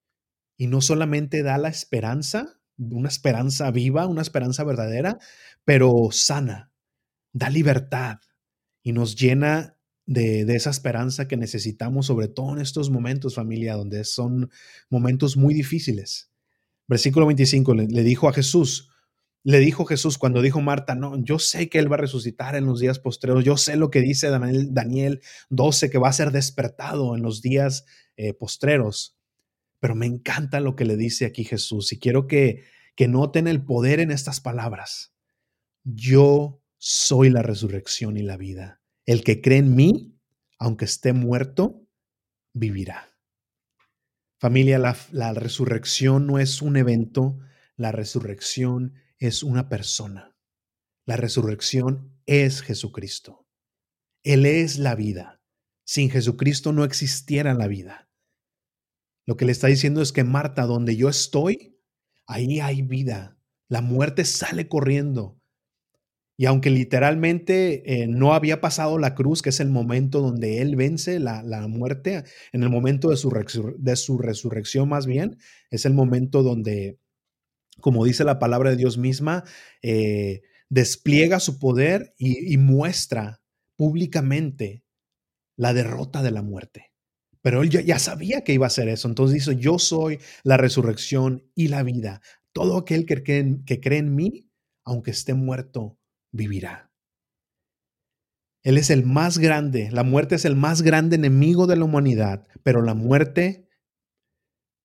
[0.62, 5.18] y no solamente da la esperanza, una esperanza viva, una esperanza verdadera,
[5.66, 6.72] pero sana,
[7.34, 8.20] da libertad
[8.84, 14.04] y nos llena de, esa esperanza que necesitamos, sobre todo en estos momentos, familia, donde
[14.04, 14.52] son
[14.88, 16.32] momentos muy difíciles.
[16.88, 18.92] Versículo 25, le, dijo a Jesús,
[19.44, 22.68] le dijo Jesús cuando dijo Marta, no, yo sé que Él va a resucitar en
[22.68, 26.30] los días postreros, yo sé lo que dice Daniel, Daniel 12, que va a ser
[26.30, 27.84] despertado en los días
[28.16, 29.18] eh, postreros,
[29.82, 32.64] pero me encanta lo que le dice aquí Jesús y quiero que,
[32.96, 35.14] que noten el poder en estas palabras.
[35.84, 38.82] Yo soy la resurrección y la vida.
[39.06, 40.18] El que cree en mí,
[40.60, 41.88] aunque esté muerto,
[42.54, 43.12] vivirá.
[44.40, 47.40] Familia, la, resurrección no es un evento,
[47.76, 50.36] la resurrección es una persona.
[51.06, 53.48] La resurrección es Jesucristo.
[54.24, 55.42] Él es la vida.
[55.84, 58.11] Sin Jesucristo no existiera la vida.
[59.26, 61.78] Lo que le está diciendo es que Marta, donde yo estoy,
[62.28, 63.38] ahí hay vida.
[63.68, 65.42] La muerte sale corriendo.
[66.38, 70.76] Y aunque literalmente eh, no había pasado la cruz, que es el momento donde Él
[70.76, 73.30] vence la, muerte, en el momento de su,
[73.78, 75.38] de su resurrección más bien,
[75.70, 76.98] es el momento donde,
[77.80, 79.44] como dice la palabra de Dios misma,
[79.84, 83.42] eh, despliega su poder y, muestra
[83.76, 84.86] públicamente
[85.58, 86.91] la derrota de la muerte.
[87.42, 89.08] Pero él ya, sabía que iba a hacer eso.
[89.08, 92.22] Entonces dice, yo soy la resurrección y la vida.
[92.54, 94.50] Todo aquel que cree en mí,
[94.84, 95.98] aunque esté muerto,
[96.32, 96.92] vivirá.
[98.64, 102.48] Él es el más grande, la muerte es el más grande enemigo de la humanidad,
[102.62, 103.68] pero la muerte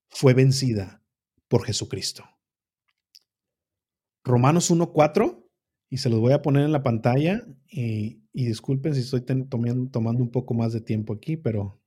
[0.08, 1.02] fue vencida
[1.48, 2.24] por Jesucristo.
[4.24, 5.44] Romanos 1.4,
[5.90, 10.30] y se los voy a poner en la pantalla, y, disculpen si estoy tomando un
[10.30, 11.82] poco más de tiempo aquí, pero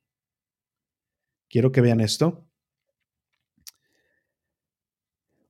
[1.49, 2.47] quiero que vean esto.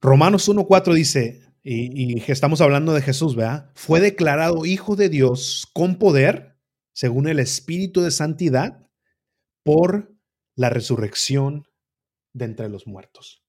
[0.01, 3.71] Romanos 1.4 dice, y, estamos hablando de Jesús, ¿verdad?
[3.75, 6.57] Fue declarado hijo de Dios con poder,
[6.93, 8.87] según el Espíritu de Santidad,
[9.63, 10.15] por
[10.55, 11.67] la resurrección
[12.33, 13.43] de entre los muertos.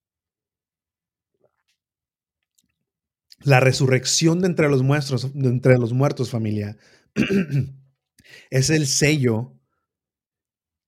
[3.43, 6.77] La resurrección de entre los muertos, de entre los muertos, familia,
[8.51, 9.57] es el sello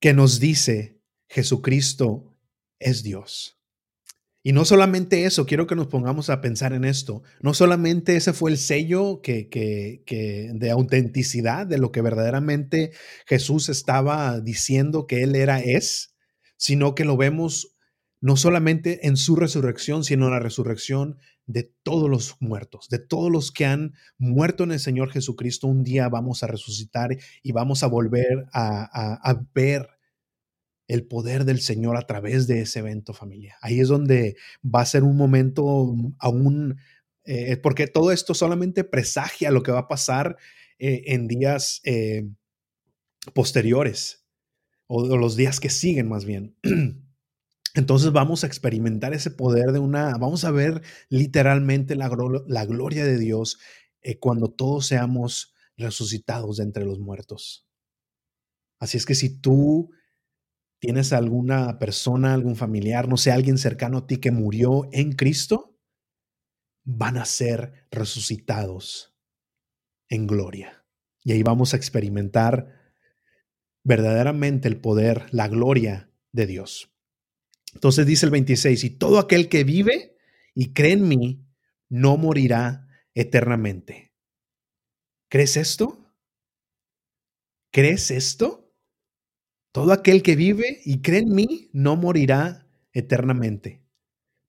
[0.01, 0.92] que nos dice
[1.33, 2.37] Jesucristo
[2.79, 3.59] es Dios.
[4.43, 7.23] Y no solamente eso, quiero que nos pongamos a pensar en esto.
[7.41, 12.93] No solamente ese fue el sello que, que, de autenticidad de lo que verdaderamente
[13.27, 16.15] Jesús estaba diciendo que Él era, es,
[16.59, 17.79] sino que lo vemos
[18.21, 23.31] no solamente en su resurrección, sino en la resurrección de todos los muertos, de todos
[23.33, 25.67] los que han muerto en el Señor Jesucristo.
[25.67, 29.89] Un día vamos a resucitar y vamos a volver a, a ver
[30.93, 33.57] el poder del Señor a través de ese evento familia.
[33.63, 36.77] Ahí es donde va a ser un momento aún,
[37.25, 40.37] eh, porque todo esto solamente presagia lo que va a pasar
[40.79, 42.29] eh, en días eh,
[43.33, 44.27] posteriores
[44.87, 46.57] o, los días que siguen más bien.
[47.75, 52.15] Entonces vamos a experimentar ese poder de una, vamos a ver literalmente la,
[52.47, 53.59] la gloria de Dios
[54.21, 57.67] cuando todos seamos resucitados de entre los muertos.
[58.79, 59.91] Así es que si tú
[60.83, 65.79] tienes alguna persona, algún familiar, no sé, alguien cercano a ti que murió en Cristo,
[66.83, 69.17] van a ser resucitados
[70.09, 70.85] en gloria.
[71.23, 72.97] Y ahí vamos a experimentar
[73.85, 76.93] verdaderamente el poder, la gloria de Dios.
[77.75, 80.17] Entonces dice el 26, y todo aquel que vive
[80.53, 81.47] y cree en mí,
[81.89, 84.13] no morirá eternamente.
[85.31, 86.13] ¿Crees esto?
[87.71, 88.62] ¿Crees esto?
[89.73, 93.83] Todo aquel que vive y cree en mí, no morirá eternamente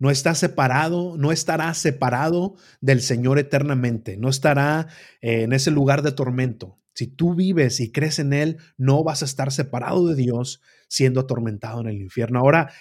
[0.04, 4.90] no está separado, no estará separado del Señor eternamente, no estará
[5.22, 6.78] eh, en ese lugar de tormento.
[6.94, 11.22] Si tú vives y crees en Él, no vas a estar separado de Dios siendo
[11.22, 12.40] atormentado en el infierno.
[12.40, 12.74] Ahora,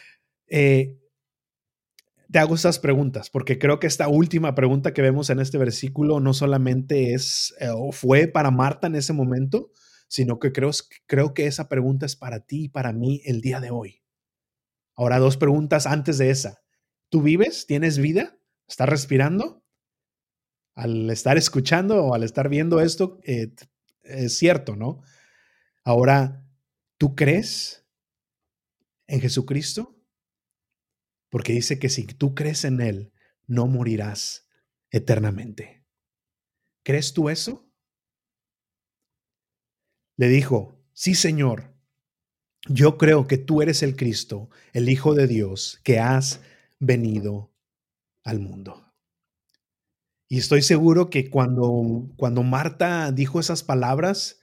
[0.48, 0.98] eh,
[2.28, 6.18] te hago estas preguntas porque creo que esta última pregunta que vemos en este versículo
[6.18, 9.70] no solamente es eh, o fue para Marta en ese momento,
[10.12, 10.70] sino que creo,
[11.06, 14.02] creo que esa pregunta es para ti y para mí el día de hoy.
[14.94, 16.62] Ahora, dos preguntas antes de esa.
[17.08, 17.64] ¿Tú vives?
[17.66, 18.38] ¿Tienes vida?
[18.68, 19.64] ¿Estás respirando?
[20.74, 23.54] Al estar escuchando o al estar viendo esto, eh,
[24.02, 25.00] es cierto, ¿no?
[25.82, 26.46] Ahora,
[26.98, 27.86] ¿tú crees
[29.06, 29.98] en Jesucristo?
[31.30, 33.14] Porque dice que si tú crees en Él,
[33.46, 34.46] no morirás
[34.90, 35.86] eternamente.
[36.82, 37.71] ¿Crees tú eso?
[40.16, 41.74] Le dijo, sí, Señor,
[42.68, 46.40] yo creo que tú eres el Cristo, el Hijo de Dios, que has
[46.78, 47.52] venido
[48.24, 48.92] al mundo.
[50.28, 54.40] Y estoy seguro que cuando, cuando Marta dijo esas palabras,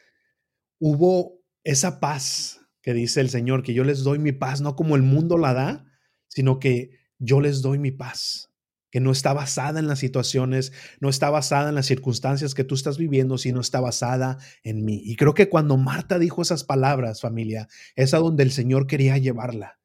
[0.79, 4.95] hubo esa paz que dice el Señor, que yo les doy mi paz, no como
[4.95, 5.91] el mundo la da,
[6.27, 8.48] sino que yo les doy mi paz,
[8.91, 12.75] que no está basada en las situaciones, no está basada en las circunstancias que tú
[12.75, 15.01] estás viviendo, sino está basada en mí.
[15.05, 19.17] Y creo que cuando Marta dijo esas palabras, familia, es a donde el Señor quería
[19.17, 19.79] llevarla,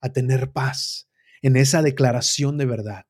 [0.00, 1.08] a tener paz,
[1.40, 3.06] en esa declaración de verdad.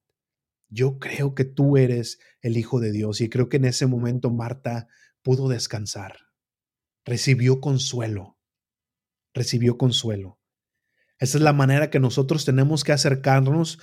[0.69, 4.31] Yo creo que tú eres el Hijo de Dios y creo que en ese momento
[4.31, 4.89] Marta
[5.23, 6.17] pudo descansar,
[7.05, 8.39] recibió consuelo,
[9.35, 10.39] recibió consuelo.
[11.19, 13.79] Esa es la manera que nosotros tenemos que acercarnos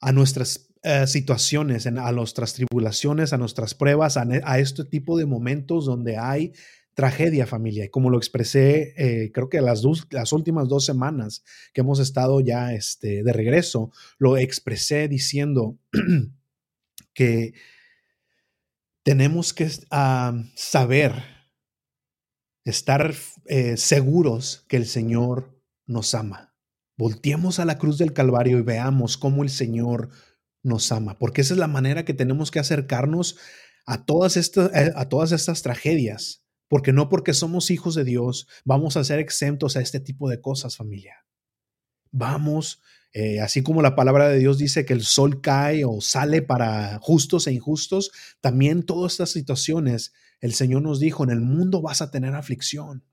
[0.00, 5.86] a nuestras eh, situaciones, a nuestras tribulaciones, a nuestras pruebas, a, este tipo de momentos
[5.86, 6.52] donde hay
[6.94, 7.84] tragedia familia.
[7.84, 12.00] Y como lo expresé, eh, creo que las, dos, las últimas dos semanas que hemos
[12.00, 15.78] estado ya este, de regreso, lo expresé diciendo
[17.14, 17.54] que
[19.04, 19.68] tenemos que
[20.54, 21.12] saber,
[22.64, 23.14] estar
[23.46, 26.54] eh, seguros que el Señor nos ama.
[26.96, 30.10] Volteemos a la cruz del Calvario y veamos cómo el Señor
[30.62, 33.36] nos ama, porque esa es la manera que tenemos que acercarnos
[33.86, 38.48] a todas estas, eh, a todas estas tragedias porque no porque somos hijos de Dios
[38.64, 41.26] vamos a ser exentos a este tipo de cosas, familia.
[42.12, 42.80] Vamos,
[43.12, 46.98] eh, así como la palabra de Dios dice que el sol cae o sale para
[47.02, 52.00] justos e injustos, también todas estas situaciones, el Señor nos dijo, en el mundo vas
[52.00, 53.04] a tener aflicción.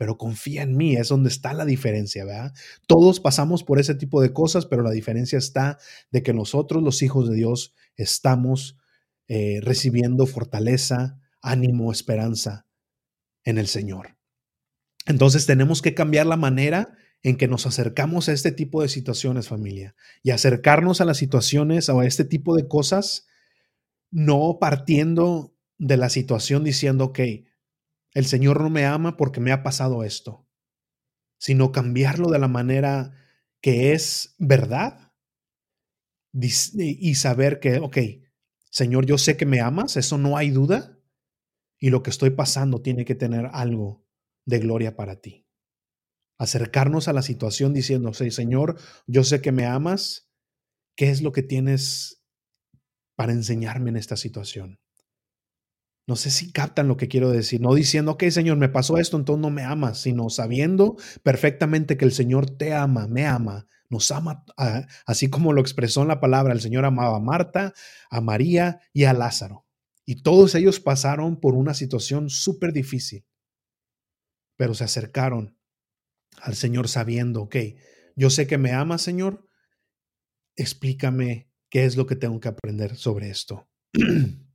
[0.00, 2.54] Pero confía en mí, es donde está la diferencia, ¿verdad?
[2.86, 5.76] Todos pasamos por ese tipo de cosas, pero la diferencia está
[6.10, 8.78] de que nosotros, los hijos de Dios, estamos
[9.28, 12.66] eh, recibiendo fortaleza, ánimo, esperanza
[13.44, 14.16] en el Señor.
[15.04, 19.48] Entonces tenemos que cambiar la manera en que nos acercamos a este tipo de situaciones,
[19.48, 23.26] familia, y acercarnos a las situaciones o a este tipo de cosas,
[24.10, 27.20] no partiendo de la situación diciendo, ok,
[28.14, 30.48] el Señor no me ama porque me ha pasado esto,
[31.38, 33.14] sino cambiarlo de la manera
[33.60, 35.12] que es verdad
[36.32, 37.98] y saber que, ok,
[38.70, 41.00] Señor, yo sé que me amas, eso no hay duda,
[41.80, 44.06] y lo que estoy pasando tiene que tener algo
[44.46, 45.48] de gloria para ti.
[46.38, 50.30] Acercarnos a la situación diciendo, Señor, yo sé que me amas,
[50.96, 52.22] ¿qué es lo que tienes
[53.16, 54.80] para enseñarme en esta situación?
[56.06, 59.16] No sé si captan lo que quiero decir, no diciendo, ok, Señor, me pasó esto,
[59.16, 64.10] entonces no me amas, sino sabiendo perfectamente que el Señor te ama, me ama, nos
[64.10, 64.44] ama,
[65.06, 67.74] así como lo expresó en la palabra, el Señor amaba a Marta,
[68.10, 69.66] a María y a Lázaro.
[70.04, 73.24] Y todos ellos pasaron por una situación súper difícil,
[74.56, 75.56] pero se acercaron
[76.40, 77.56] al Señor sabiendo, ok,
[78.16, 79.48] yo sé que me ama, Señor,
[80.56, 83.68] explícame qué es lo que tengo que aprender sobre esto.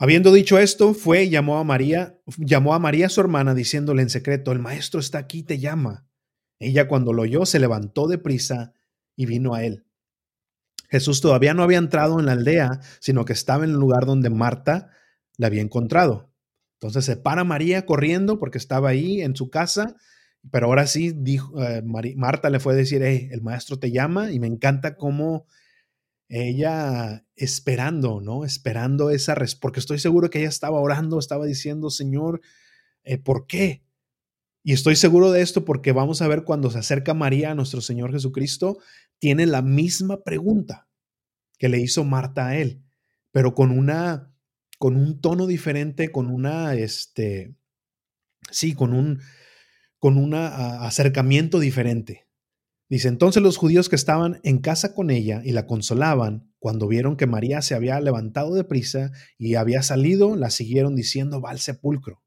[0.00, 4.10] Habiendo dicho esto, fue y llamó a María, llamó a María su hermana diciéndole en
[4.10, 6.06] secreto, el maestro está aquí, te llama.
[6.60, 8.72] Ella cuando lo oyó se levantó de prisa
[9.16, 9.84] y vino a él.
[10.88, 14.30] Jesús todavía no había entrado en la aldea, sino que estaba en el lugar donde
[14.30, 14.90] Marta
[15.36, 16.32] la había encontrado.
[16.80, 19.96] Entonces se para María corriendo porque estaba ahí en su casa,
[20.52, 24.30] pero ahora sí dijo, eh, Marta le fue a decir, hey, el maestro te llama
[24.30, 25.46] y me encanta cómo
[26.28, 28.44] ella esperando, ¿no?
[28.44, 32.40] Esperando esa respuesta, porque estoy seguro que ella estaba orando, estaba diciendo, Señor,
[33.04, 33.82] eh, ¿por qué?
[34.62, 37.80] Y estoy seguro de esto porque vamos a ver cuando se acerca María a nuestro
[37.80, 38.78] Señor Jesucristo,
[39.18, 40.88] tiene la misma pregunta
[41.58, 42.82] que le hizo Marta a él,
[43.32, 44.32] pero con una
[44.78, 47.54] con un tono diferente, con una este
[48.50, 49.20] sí, con un
[49.98, 52.27] con un acercamiento diferente.
[52.88, 57.16] Dice, entonces los judíos que estaban en casa con ella y la consolaban, cuando vieron
[57.16, 61.58] que María se había levantado de prisa y había salido, la siguieron diciendo, va al
[61.58, 62.22] sepulcro.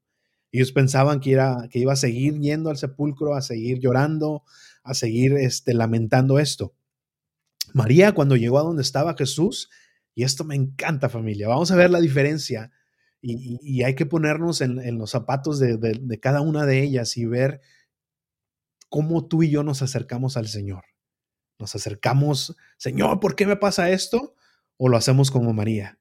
[0.52, 4.44] Ellos pensaban que, era, que iba a seguir yendo al sepulcro, a seguir llorando,
[4.84, 6.74] a seguir este, lamentando esto.
[7.72, 9.68] María, cuando llegó a donde estaba Jesús,
[10.14, 12.70] y esto me encanta familia, vamos a ver la diferencia
[13.22, 17.60] y, hay que ponernos en, los zapatos de cada una de ellas y ver
[18.92, 20.84] cómo tú y yo nos acercamos al Señor.
[21.58, 24.36] Nos acercamos, Señor, ¿por qué me pasa esto?
[24.76, 25.98] O lo hacemos como María,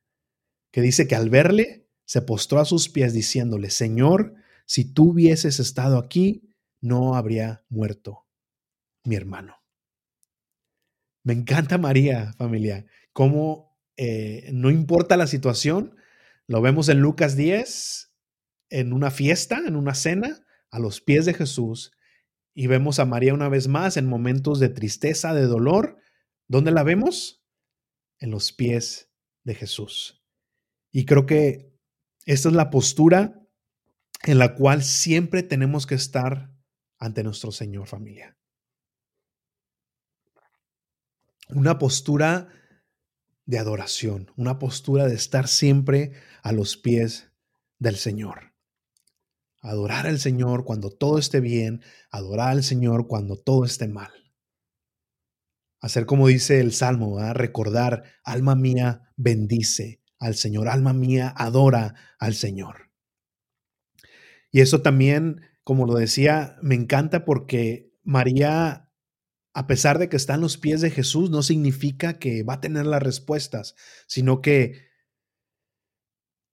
[0.72, 5.62] que dice que al verle se postró a sus pies diciéndole, Señor, si tú hubieses
[5.62, 6.50] estado aquí,
[6.82, 8.28] no habría muerto
[9.06, 9.56] mi hermano.
[11.24, 15.96] Me encanta María, familia, cómo eh, no importa la situación,
[16.46, 18.12] lo vemos en Lucas 10,
[18.70, 21.94] en una fiesta, en una cena, a los pies de Jesús,
[22.54, 25.98] y vemos a María una vez más en momentos de tristeza, de dolor.
[26.48, 27.44] ¿Dónde la vemos?
[28.20, 29.10] En los pies
[29.44, 30.24] de Jesús.
[30.92, 31.74] Y creo que
[32.26, 33.42] esta es la postura
[34.24, 36.54] en la cual siempre tenemos que estar
[37.00, 38.38] ante nuestro Señor familia.
[41.50, 42.50] Una postura
[43.46, 47.32] de adoración, una postura de estar siempre a los pies
[47.80, 48.51] del Señor.
[49.62, 54.12] Adorar al Señor cuando todo esté bien, adorar al Señor cuando todo esté mal.
[55.80, 62.36] Hacer como dice el Salmo, recordar, alma mía, bendice al Señor, alma mía, adora al
[62.36, 62.92] Señor.
[64.52, 68.92] Y eso también, como lo decía, me encanta porque María,
[69.54, 72.62] a pesar de que está en los pies de Jesús, no significa que va a
[72.62, 73.76] tener las respuestas,
[74.08, 74.90] sino que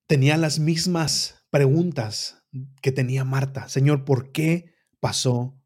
[0.06, 2.38] tenía las mismas preguntas
[2.80, 3.68] que tenía Marta.
[3.68, 5.61] Señor, ¿por qué pasó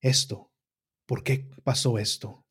[0.00, 0.52] esto?
[1.06, 2.46] ¿Por qué pasó esto?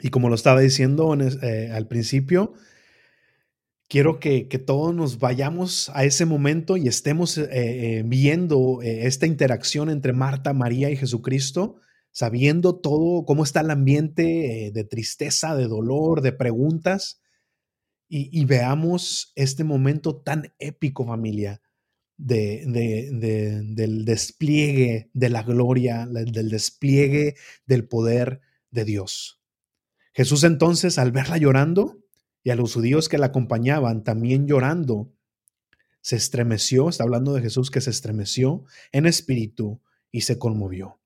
[0.00, 2.54] Y como lo estaba diciendo eh, al principio,
[3.88, 9.90] quiero que, todos nos vayamos a ese momento y estemos eh, eh, viendo esta interacción
[9.90, 11.76] entre Marta, María y Jesucristo,
[12.10, 17.20] sabiendo todo, cómo está el ambiente de tristeza, de dolor, de preguntas,
[18.14, 21.61] y veamos este momento tan épico, familia,
[22.22, 27.34] de, del despliegue de la gloria, del despliegue
[27.66, 29.40] del poder de Dios.
[30.12, 31.98] Jesús entonces, al verla llorando,
[32.44, 35.12] y a los judíos que la acompañaban también llorando,
[36.00, 39.80] se estremeció, está hablando de Jesús que se estremeció en espíritu
[40.10, 41.00] y se conmovió.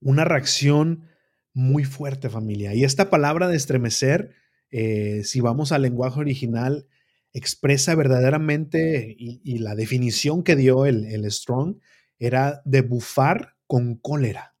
[0.00, 1.08] Una reacción
[1.54, 2.74] muy fuerte familia.
[2.74, 4.34] Y esta palabra de estremecer,
[4.70, 6.86] eh, si vamos al lenguaje original,
[7.32, 11.76] expresa verdaderamente y, la definición que dio el, el, Strong
[12.18, 14.54] era de bufar con cólera.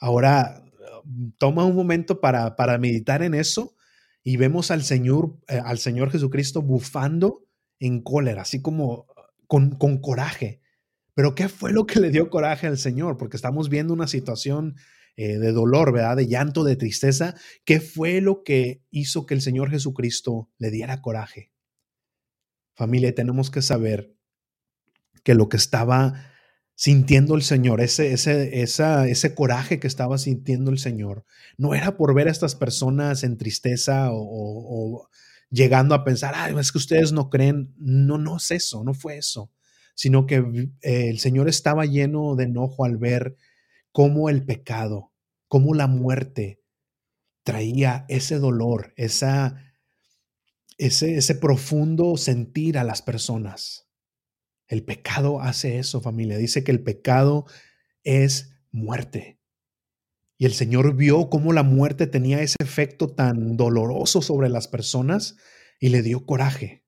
[0.00, 0.64] Ahora,
[1.38, 3.74] toma un momento para, para meditar en eso
[4.22, 7.46] y vemos al Señor, eh, al Señor Jesucristo bufando
[7.78, 9.06] en cólera, así como
[9.46, 10.60] con, con coraje.
[11.14, 13.16] Pero ¿qué fue lo que le dio coraje al Señor?
[13.16, 14.76] Porque estamos viendo una situación
[15.20, 16.16] eh, de dolor, ¿verdad?
[16.16, 17.34] De llanto, de tristeza.
[17.66, 21.52] ¿Qué fue lo que hizo que el Señor Jesucristo le diera coraje?
[22.74, 24.14] Familia, tenemos que saber
[25.22, 26.14] que lo que estaba
[26.74, 31.26] sintiendo el Señor, ese, ese, ese coraje que estaba sintiendo el Señor,
[31.58, 35.06] no era por ver a estas personas en tristeza o,
[35.50, 37.74] llegando a pensar, ay, es que ustedes no creen.
[37.76, 39.52] No, no es eso, no fue eso,
[39.94, 43.36] sino que eh, el Señor estaba lleno de enojo al ver
[43.92, 45.09] cómo el pecado,
[45.50, 46.62] cómo la muerte
[47.42, 49.56] traía ese dolor, esa
[50.78, 53.90] ese, ese profundo sentir a las personas.
[54.68, 56.38] El pecado hace eso, familia.
[56.38, 57.46] Dice que el pecado
[58.04, 59.40] es muerte.
[60.38, 65.36] Y el Señor vio cómo la muerte tenía ese efecto tan doloroso sobre las personas
[65.80, 66.86] y le dio coraje.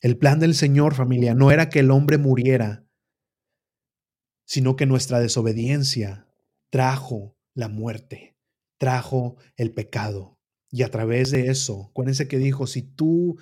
[0.00, 2.86] El plan del Señor, familia, no era que el hombre muriera,
[4.44, 6.31] sino que nuestra desobediencia
[6.72, 8.38] trajo la muerte,
[8.78, 10.38] trajo el pecado.
[10.70, 13.36] Y a través de eso, acuérdense que dijo, si tú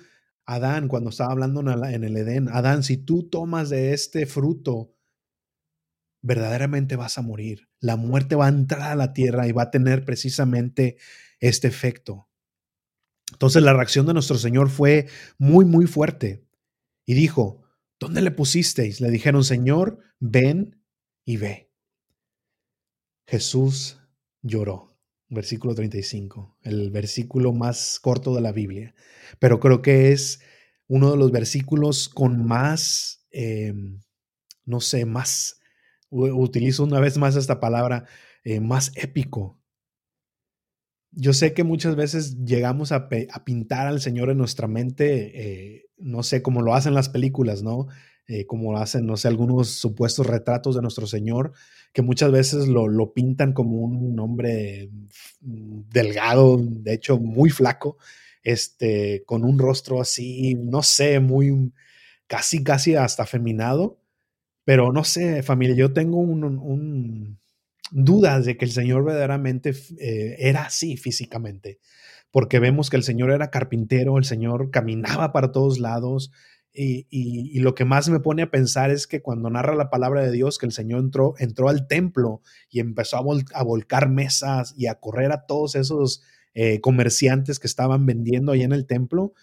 [0.45, 4.93] Adán, cuando estaba hablando en el Edén, Adán, si tú tomas de este fruto,
[6.21, 7.69] verdaderamente vas a morir.
[7.79, 10.97] La muerte va a entrar a la tierra y va a tener precisamente
[11.39, 12.29] este efecto.
[13.31, 15.07] Entonces la reacción de nuestro Señor fue
[15.37, 16.45] muy, muy fuerte.
[17.05, 17.63] Y dijo,
[17.97, 18.99] ¿dónde le pusisteis?
[18.99, 20.83] Le dijeron, Señor, ven
[21.25, 21.70] y ve.
[23.31, 23.97] Jesús
[24.41, 24.89] lloró.
[25.29, 28.93] Versículo 35, el versículo más corto de la Biblia.
[29.39, 30.41] Pero creo que es
[30.87, 34.01] uno de los versículos con más, em,
[34.65, 35.61] no sé, más,
[36.09, 38.05] utilizo una vez más esta palabra,
[38.43, 39.61] eh, más épico
[41.11, 43.09] yo sé que muchas veces llegamos a,
[43.43, 47.87] pintar al Señor en nuestra mente, eh, no sé, como lo hacen las películas, ¿no?
[48.31, 51.51] Eh, como hacen, no sé, algunos supuestos retratos de nuestro Señor,
[51.91, 54.89] que muchas veces lo, pintan como un hombre
[55.41, 57.97] mm, delgado, de hecho muy flaco,
[58.43, 61.73] este, con un rostro así, no sé, muy,
[62.27, 63.99] casi, casi hasta afeminado.
[64.63, 67.37] Pero no sé, familia, yo tengo un
[67.91, 71.79] dudas de que el Señor verdaderamente eh, era así físicamente,
[72.31, 76.31] porque vemos que el Señor era carpintero, el Señor caminaba para todos lados.
[76.73, 80.31] Y, lo que más me pone a pensar es que cuando narra la palabra de
[80.31, 84.95] Dios, que el Señor entró, entró al templo y empezó a, volcar mesas y a
[84.95, 89.33] correr a todos esos eh, comerciantes que estaban vendiendo ahí en el templo,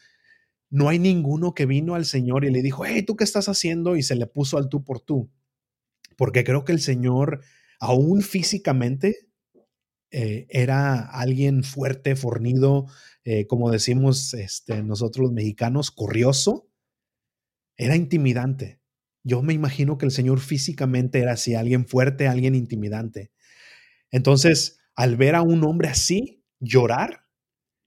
[0.71, 3.97] no hay ninguno que vino al Señor y le dijo, hey, ¿tú qué estás haciendo?
[3.97, 5.31] Y se le puso al tú por tú.
[6.17, 7.41] Porque creo que el Señor
[7.81, 9.29] aún físicamente
[10.11, 12.87] eh, era alguien fuerte, fornido,
[13.25, 16.68] eh, como decimos este, nosotros los mexicanos, corrioso,
[17.79, 18.81] era intimidante.
[19.25, 23.31] Yo me imagino que el Señor físicamente era así, alguien fuerte, alguien intimidante.
[24.11, 27.25] Entonces, al ver a un hombre así llorar,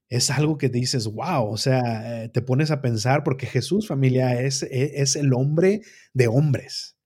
[0.10, 4.42] es algo que dices, wow, o sea, eh, te pones a pensar porque Jesús, familia,
[4.42, 5.82] es, e, es el hombre
[6.14, 6.98] de hombres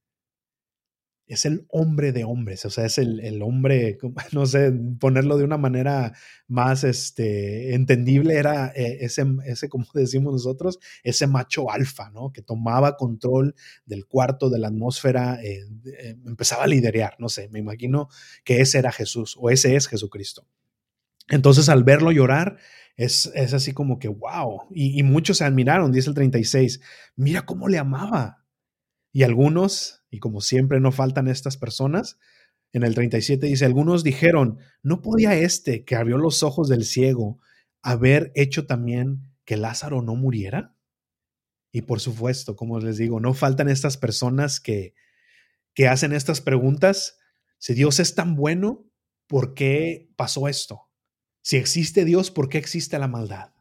[1.27, 3.97] es el hombre de hombres, o sea, es el, hombre,
[4.31, 6.13] no sé, ponerlo de una manera
[6.47, 12.31] más este, entendible, era eh, ese, ese, como decimos nosotros, ese macho alfa, ¿no?
[12.31, 13.55] Que tomaba control
[13.85, 15.65] del cuarto, de la atmósfera, eh,
[15.99, 18.07] eh, empezaba a liderear, no sé, me imagino
[18.43, 20.47] que ese era Jesús o ese es Jesucristo.
[21.29, 22.57] Entonces, al verlo llorar,
[22.97, 26.81] es, es así como que, wow, y, y muchos se admiraron, dice el 36,
[27.15, 28.45] mira cómo le amaba.
[29.11, 32.17] Y algunos y como siempre no faltan estas personas,
[32.71, 37.39] en el 37 dice, algunos dijeron, ¿no podía este que abrió los ojos del ciego
[37.81, 40.73] haber hecho también que Lázaro no muriera?
[41.73, 44.93] Y por supuesto, como les digo, no faltan estas personas que,
[45.73, 47.17] que hacen estas preguntas.
[47.57, 48.85] Si Dios es tan bueno,
[49.27, 50.89] ¿por qué pasó esto?
[51.41, 53.54] Si existe Dios, ¿por qué existe la maldad?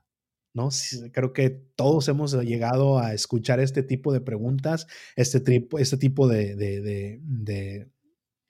[0.55, 0.69] ¿No?
[1.13, 4.87] Creo que todos hemos llegado a escuchar este tipo de preguntas,
[5.17, 7.91] este, tipo, este tipo de, de,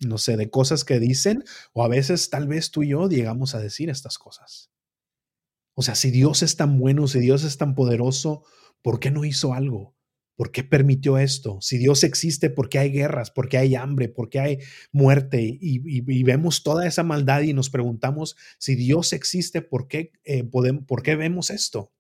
[0.01, 3.55] no sé, de cosas que dicen, o a veces tal vez tú y yo llegamos
[3.55, 4.71] a decir estas cosas.
[5.75, 8.45] O sea, si Dios es tan bueno, si Dios es tan poderoso,
[8.83, 9.94] ¿por qué no hizo algo?
[10.37, 11.59] ¿Por qué permitió esto?
[11.61, 13.31] Si Dios existe, ¿por qué hay guerras?
[13.31, 14.09] ¿Por qué hay hambre?
[14.09, 14.59] ¿Por qué hay
[14.91, 15.41] muerte?
[15.61, 20.85] Y, vemos toda esa maldad y nos preguntamos, si Dios existe, ¿por qué, eh, podemos,
[20.87, 21.93] ¿por qué vemos esto?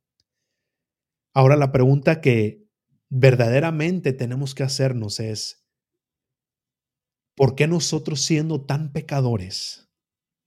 [1.32, 2.64] Ahora la pregunta que
[3.08, 5.64] verdaderamente tenemos que hacernos es,
[7.36, 9.90] ¿por qué nosotros siendo tan pecadores,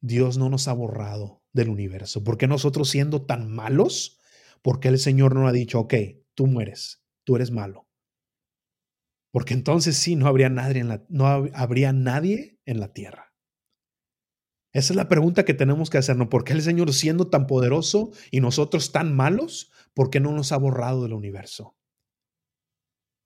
[0.01, 2.23] Dios no nos ha borrado del universo?
[2.23, 4.19] ¿Por qué nosotros siendo tan malos,
[4.61, 5.93] por qué el Señor no ha dicho, ok,
[6.33, 7.89] tú mueres, tú eres malo?
[9.34, 13.34] Porque entonces sí, no habría nadie en la, no habría nadie en la tierra.
[14.73, 16.30] Esa es la pregunta que tenemos que hacernos.
[16.30, 20.53] ¿Por qué el Señor siendo tan poderoso y nosotros tan malos, ¿por qué no nos
[20.53, 21.75] ha borrado del universo?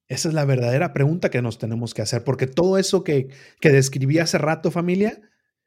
[0.09, 3.27] Esa es la verdadera pregunta que nos tenemos que hacer, porque todo eso que,
[3.59, 5.21] que describí hace rato, familia,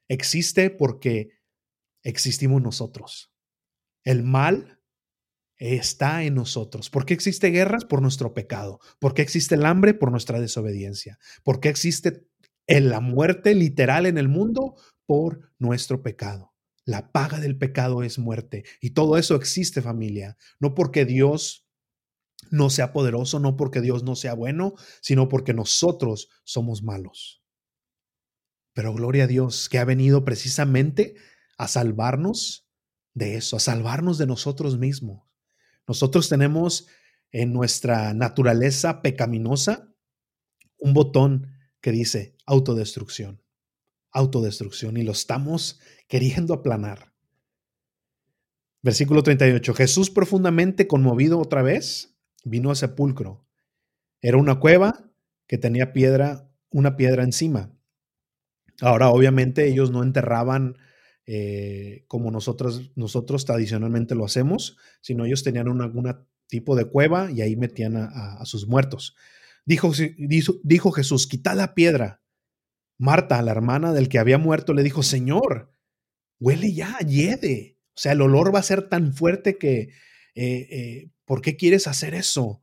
[0.08, 1.30] existe porque
[2.02, 3.32] existimos nosotros.
[4.02, 4.73] El mal
[5.58, 6.90] está en nosotros.
[6.90, 7.84] ¿Por qué existe guerras?
[7.84, 8.80] Por nuestro pecado.
[8.98, 9.94] ¿Por qué existe el hambre?
[9.94, 11.18] Por nuestra desobediencia.
[11.42, 12.26] ¿Por qué existe
[12.66, 14.76] la muerte literal en el mundo?
[15.06, 16.54] Por nuestro pecado.
[16.84, 18.64] La paga del pecado es muerte.
[18.80, 20.36] Y todo eso existe, familia.
[20.60, 21.66] No porque Dios
[22.50, 27.42] no sea poderoso, no porque Dios no sea bueno, sino porque nosotros somos malos.
[28.74, 31.14] Pero gloria a Dios que ha venido precisamente
[31.56, 32.68] a salvarnos
[33.14, 35.33] de eso, a salvarnos de nosotros mismos.
[35.86, 36.86] Nosotros tenemos
[37.30, 39.92] en nuestra naturaleza pecaminosa
[40.78, 43.44] un botón que dice autodestrucción
[44.14, 47.12] autodestrucción y lo estamos queriendo aplanar.
[48.80, 49.74] Versículo 38.
[49.74, 53.46] Jesús profundamente conmovido otra vez vino al sepulcro.
[54.22, 55.10] Era una cueva
[55.46, 57.76] que tenía piedra, una piedra encima.
[58.80, 60.76] Ahora, obviamente, ellos no enterraban
[61.26, 62.92] eh, como nosotros,
[63.46, 66.14] tradicionalmente lo hacemos, sino ellos tenían algún
[66.48, 69.16] tipo de cueva y ahí metían a, sus muertos.
[69.64, 69.92] Dijo,
[70.92, 72.22] Jesús, quita la piedra.
[72.98, 75.72] Marta, la hermana del que había muerto, le dijo, Señor,
[76.38, 77.78] huele ya, hiede.
[77.90, 79.90] O sea, el olor va a ser tan fuerte que,
[80.34, 82.62] eh, eh, ¿por qué quieres hacer eso?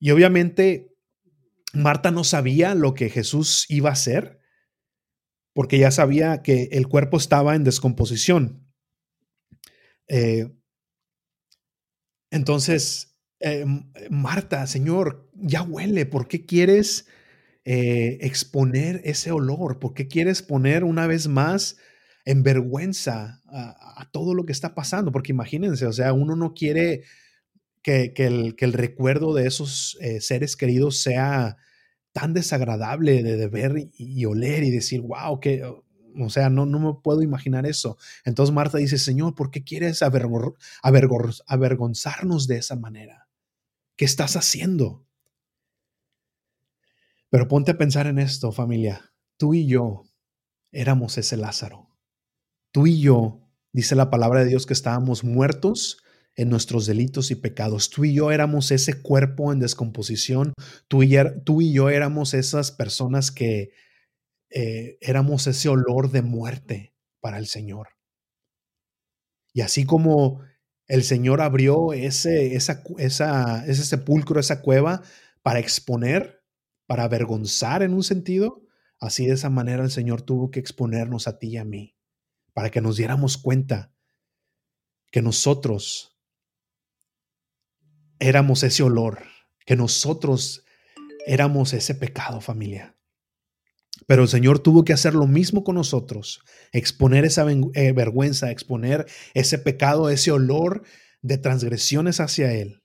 [0.00, 0.94] Y obviamente
[1.72, 4.40] Marta no sabía lo que Jesús iba a hacer,
[5.52, 8.66] porque ya sabía que el cuerpo estaba en descomposición.
[10.08, 10.50] Eh,
[12.30, 13.16] entonces,
[14.10, 17.06] Marta, Señor, ya huele, ¿por qué quieres
[17.64, 19.78] exponer ese olor?
[19.78, 21.76] ¿Por qué quieres poner una vez más
[22.28, 27.04] en vergüenza a, todo lo que está pasando, porque imagínense, o sea, uno no quiere
[27.82, 31.56] que, el, recuerdo de esos eh, seres queridos sea
[32.12, 35.84] tan desagradable de, ver y, oler y decir, wow, que, o
[36.30, 37.96] sea, no, no me puedo imaginar eso.
[38.24, 43.28] Entonces Marta dice, Señor, ¿por qué quieres avergonzarnos de esa manera?
[43.96, 45.06] ¿Qué estás haciendo?
[47.30, 49.12] Pero ponte a pensar en esto, familia.
[49.36, 50.04] Tú y yo
[50.72, 51.88] éramos ese Lázaro.
[52.72, 53.40] Tú y yo,
[53.72, 56.02] dice la palabra de Dios, que estábamos muertos
[56.38, 57.90] en nuestros delitos y pecados.
[57.90, 60.54] Tú y yo éramos ese cuerpo en descomposición.
[60.86, 63.72] Tú y, er, tú y yo éramos esas personas que
[64.50, 67.88] eh, éramos ese olor de muerte para el Señor.
[69.52, 70.40] Y así como
[70.86, 75.02] el Señor abrió ese, esa, esa, ese sepulcro, esa cueva,
[75.42, 76.44] para exponer,
[76.86, 78.62] para avergonzar en un sentido,
[79.00, 81.96] así de esa manera el Señor tuvo que exponernos a ti y a mí
[82.52, 83.92] para que nos diéramos cuenta
[85.10, 86.17] que nosotros
[88.20, 89.22] éramos ese olor,
[89.64, 90.64] que nosotros
[91.26, 92.96] éramos ese pecado, familia.
[94.06, 96.42] Pero el Señor tuvo que hacer lo mismo con nosotros,
[96.72, 100.84] exponer esa eh, vergüenza, exponer ese pecado, ese olor
[101.20, 102.82] de transgresiones hacia Él,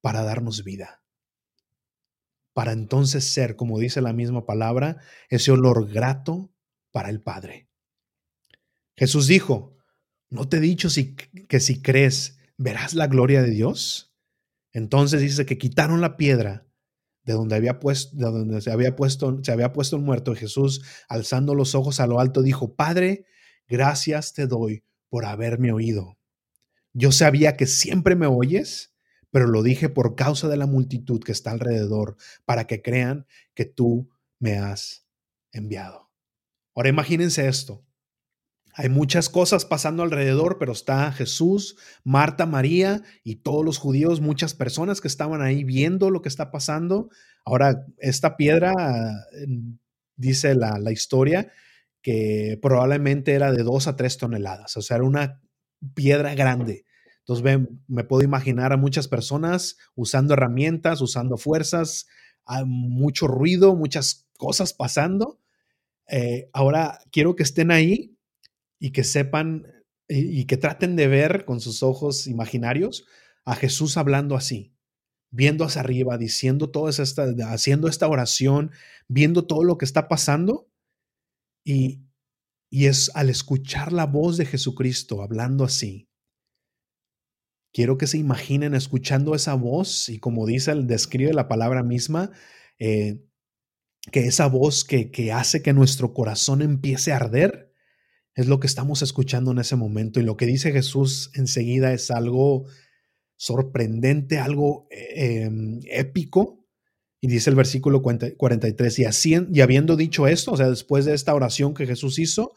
[0.00, 1.02] para darnos vida.
[2.52, 6.52] Para entonces ser, como dice la misma palabra, ese olor grato
[6.92, 7.68] para el Padre.
[8.96, 9.76] Jesús dijo,
[10.28, 10.88] ¿no te he dicho
[11.48, 14.09] que si crees verás la gloria de Dios?
[14.72, 16.66] Entonces dice que quitaron la piedra
[17.24, 20.34] de donde había puesto, de donde se había puesto, se había puesto el muerto.
[20.34, 23.24] Jesús, alzando los ojos a lo alto, dijo, Padre,
[23.68, 26.18] gracias te doy por haberme oído.
[26.92, 28.94] Yo sabía que siempre me oyes,
[29.30, 33.64] pero lo dije por causa de la multitud que está alrededor, para que crean que
[33.64, 34.08] tú
[34.38, 35.06] me has
[35.52, 36.10] enviado.
[36.74, 37.84] Ahora imagínense esto.
[38.74, 44.54] Hay muchas cosas pasando alrededor, pero está Jesús, Marta, María y todos los judíos, muchas
[44.54, 47.10] personas que estaban ahí viendo lo que está pasando.
[47.44, 48.72] Ahora, esta piedra,
[50.16, 51.52] dice la, historia,
[52.02, 55.40] que probablemente era de dos a tres toneladas, o sea, era una
[55.94, 56.84] piedra grande.
[57.20, 62.06] Entonces, me puedo imaginar a muchas personas usando herramientas, usando fuerzas,
[62.66, 65.40] mucho ruido, muchas cosas pasando.
[66.08, 68.16] Eh, ahora, quiero que estén ahí
[68.80, 69.66] y que sepan
[70.08, 73.06] y, que traten de ver con sus ojos imaginarios
[73.44, 74.74] a Jesús hablando así,
[75.30, 78.72] viendo hacia arriba, diciendo todo esta, haciendo esta oración,
[79.06, 80.68] viendo todo lo que está pasando
[81.64, 82.02] y,
[82.70, 86.08] y es al escuchar la voz de Jesucristo hablando así.
[87.72, 92.32] Quiero que se imaginen escuchando esa voz y como dice, describe la palabra misma,
[92.80, 93.22] eh,
[94.10, 97.69] que esa voz que, que hace que nuestro corazón empiece a arder
[98.40, 102.10] es lo que estamos escuchando en ese momento y lo que dice Jesús enseguida es
[102.10, 102.64] algo
[103.36, 106.66] sorprendente, algo em, épico.
[107.20, 109.04] Y dice el versículo 43, y,
[109.52, 112.54] y habiendo dicho esto, o sea, después de esta oración que Jesús hizo,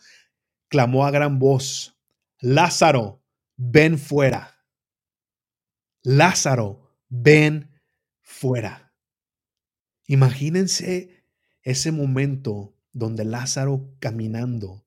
[0.69, 1.97] clamó a gran voz,
[2.39, 3.21] Lázaro,
[3.57, 4.65] ven fuera.
[6.01, 7.71] Lázaro, ven
[8.21, 8.93] fuera.
[10.07, 11.25] Imagínense
[11.61, 14.82] ese momento donde Lázaro caminando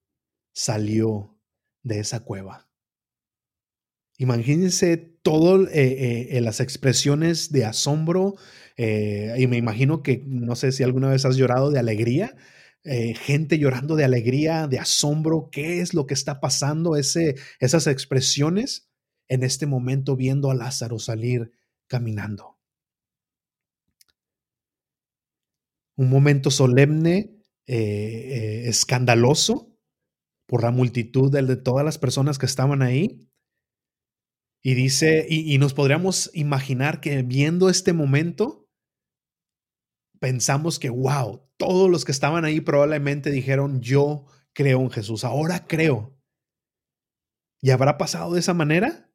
[0.57, 1.38] salió
[1.82, 2.70] de esa cueva.
[4.16, 8.36] Imagínense todas eh, eh, las expresiones de asombro
[8.78, 12.34] eh, y me imagino que no sé si alguna vez has llorado de alegría,
[12.84, 18.88] gente llorando de alegría, de asombro, qué es lo que está pasando, Ese, esas expresiones
[19.26, 21.50] en este momento viendo a Lázaro salir
[21.88, 22.61] caminando.
[25.96, 29.76] Un momento solemne, escandaloso,
[30.47, 33.28] por la multitud de, todas las personas que estaban ahí.
[34.62, 38.68] Y dice, y, nos podríamos imaginar que viendo este momento,
[40.18, 45.66] pensamos que, wow, todos los que estaban ahí probablemente dijeron, yo creo en Jesús, ahora
[45.66, 46.18] creo.
[47.61, 49.11] ¿Y habrá pasado de esa manera?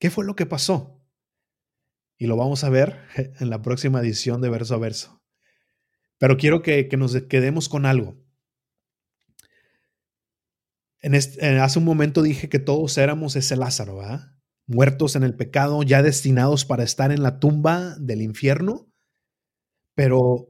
[0.00, 1.00] ¿Qué fue lo que pasó?
[2.18, 2.98] Y lo vamos a ver
[3.40, 5.22] en la próxima edición de verso a verso.
[6.18, 8.19] Pero quiero que, nos quedemos con algo.
[11.02, 14.00] Hace un momento dije que todos éramos ese Lázaro,
[14.66, 18.92] muertos en el pecado, ya destinados para estar en la tumba del infierno.
[19.94, 20.48] Pero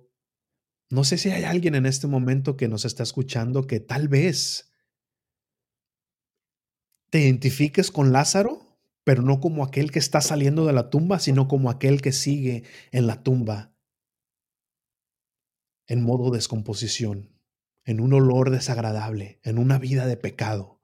[0.91, 4.73] no sé si hay alguien en este momento que nos está escuchando que tal vez
[7.11, 11.49] te identifiques con Lázaro, pero no como aquel que está saliendo de la tumba, sino
[11.49, 13.75] como aquel que sigue en la tumba
[15.89, 17.40] en modo descomposición,
[17.91, 20.81] en un olor desagradable, en una vida de pecado.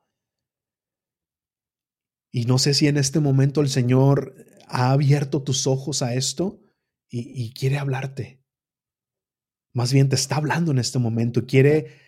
[2.33, 4.35] Y no sé si en este momento el Señor
[4.67, 6.61] ha abierto tus ojos a esto
[7.09, 8.43] y, quiere hablarte.
[9.73, 12.01] Más bien te está hablando en este momento quiere,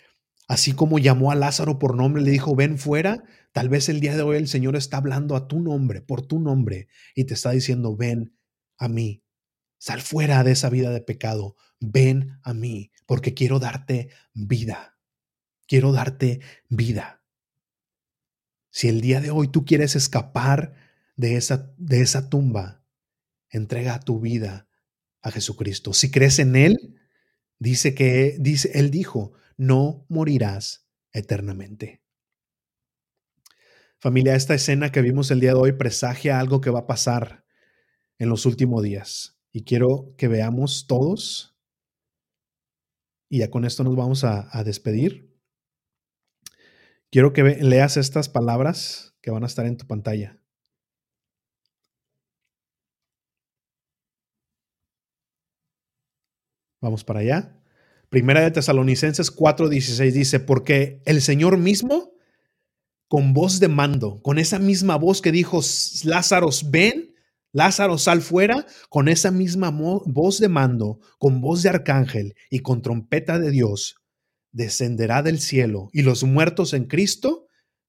[0.48, 3.22] así como llamó a Lázaro por nombre, le dijo, ven fuera,
[3.52, 6.40] tal vez el día de hoy el Señor está hablando a tu nombre, por tu
[6.40, 8.36] nombre, y te está diciendo, ven
[8.76, 9.22] a mí,
[9.78, 14.98] sal fuera de esa vida de pecado, ven a mí, porque quiero darte vida,
[15.66, 17.22] quiero darte vida.
[18.70, 20.74] Si el día de hoy tú quieres escapar
[21.16, 22.84] de esa, de esa tumba,
[23.48, 24.68] entrega tu vida
[25.22, 25.92] a Jesucristo.
[25.94, 27.00] Si crees en Él,
[27.58, 32.02] dice que, dice, Él dijo, no morirás eternamente.
[33.98, 37.44] Familia, esta escena que vimos el día de hoy presagia algo que va a pasar
[38.18, 39.37] en los últimos días.
[39.52, 41.58] Y quiero que veamos todos,
[43.30, 45.28] y ya con esto nos vamos a, despedir.
[47.10, 50.38] Quiero que leas estas palabras que van a estar en tu pantalla.
[56.80, 57.60] Vamos para allá.
[58.08, 62.14] Primera de Tesalonicenses 4:16 dice, porque el Señor mismo,
[63.08, 65.60] con voz de mando, con esa misma voz que dijo,
[66.04, 67.14] Lázaro, ven,
[67.52, 72.82] Lázaro, sal fuera, con esa misma voz de mando, con voz de arcángel y con
[72.82, 73.96] trompeta de Dios,
[74.52, 77.46] descenderá del cielo y los muertos en Cristo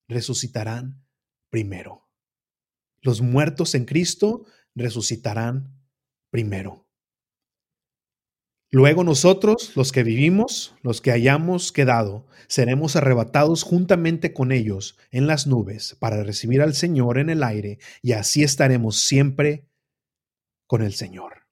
[0.08, 1.04] resucitarán
[1.50, 2.08] primero.
[3.00, 4.44] Los muertos en Cristo
[4.74, 5.80] resucitarán
[6.30, 6.89] primero.
[8.72, 15.26] Luego nosotros, los que vivimos, los que hayamos quedado, seremos arrebatados juntamente con ellos en
[15.26, 19.66] las nubes para recibir al Señor en el aire y así estaremos siempre
[20.68, 21.48] con el Señor.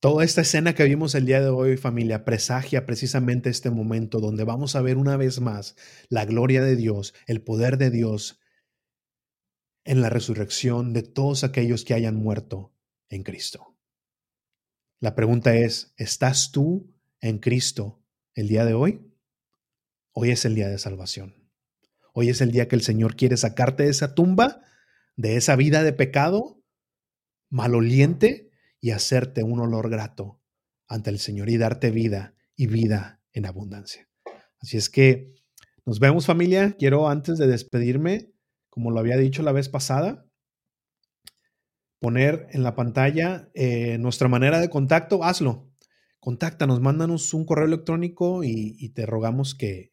[0.00, 4.44] Toda esta escena que vimos el día de hoy, familia, presagia precisamente este momento donde
[4.44, 5.74] vamos a ver una vez más
[6.08, 8.38] la gloria de Dios, el poder de Dios
[9.84, 12.72] en la resurrección de todos aquellos que hayan muerto
[13.08, 13.67] en Cristo.
[15.00, 18.02] La pregunta es, ¿estás tú en Cristo
[18.34, 19.00] el día de hoy?
[20.12, 21.48] Hoy es el día de salvación.
[22.12, 24.60] Hoy es el día que el Señor quiere sacarte de esa tumba,
[25.14, 26.64] de esa vida de pecado
[27.48, 30.42] maloliente y hacerte un olor grato
[30.88, 34.08] ante el Señor y darte vida y vida en abundancia.
[34.58, 35.32] Así es que
[35.86, 36.74] nos vemos familia.
[36.76, 38.32] Quiero antes de despedirme,
[38.68, 40.27] como lo había dicho la vez pasada,
[41.98, 45.24] poner en la pantalla eh, nuestra manera de contacto.
[45.24, 45.68] Hazlo.
[46.20, 49.92] Contáctanos, mándanos un correo electrónico y, te rogamos que,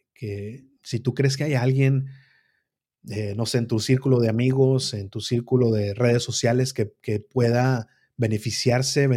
[0.81, 2.07] si tú crees que hay alguien,
[3.09, 6.93] eh, no sé, en tu círculo de amigos, en tu círculo de redes sociales que,
[7.01, 7.87] que pueda
[8.17, 9.07] beneficiarse,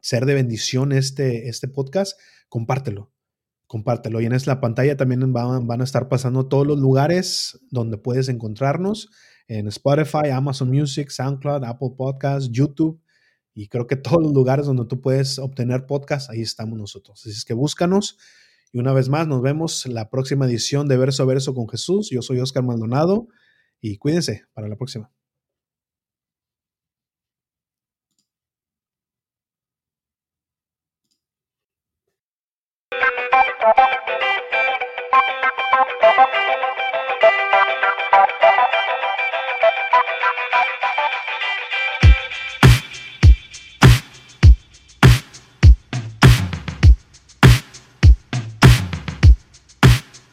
[0.00, 2.18] ser de bendición este, este podcast,
[2.48, 3.12] compártelo.
[3.66, 4.20] Compártelo.
[4.20, 9.10] Y en esta pantalla también van a estar pasando todos los lugares donde puedes encontrarnos
[9.48, 13.00] en Spotify, Amazon Music, SoundCloud, Apple Podcasts, YouTube.
[13.54, 17.20] Y creo que todos los lugares donde tú puedes obtener podcast, ahí estamos nosotros.
[17.20, 18.18] Así es que búscanos.
[18.72, 22.10] Y una vez más, nos vemos la próxima edición de Verso a Verso con Jesús.
[22.10, 23.28] Yo soy Oscar Maldonado
[23.80, 25.10] y cuídense para la próxima.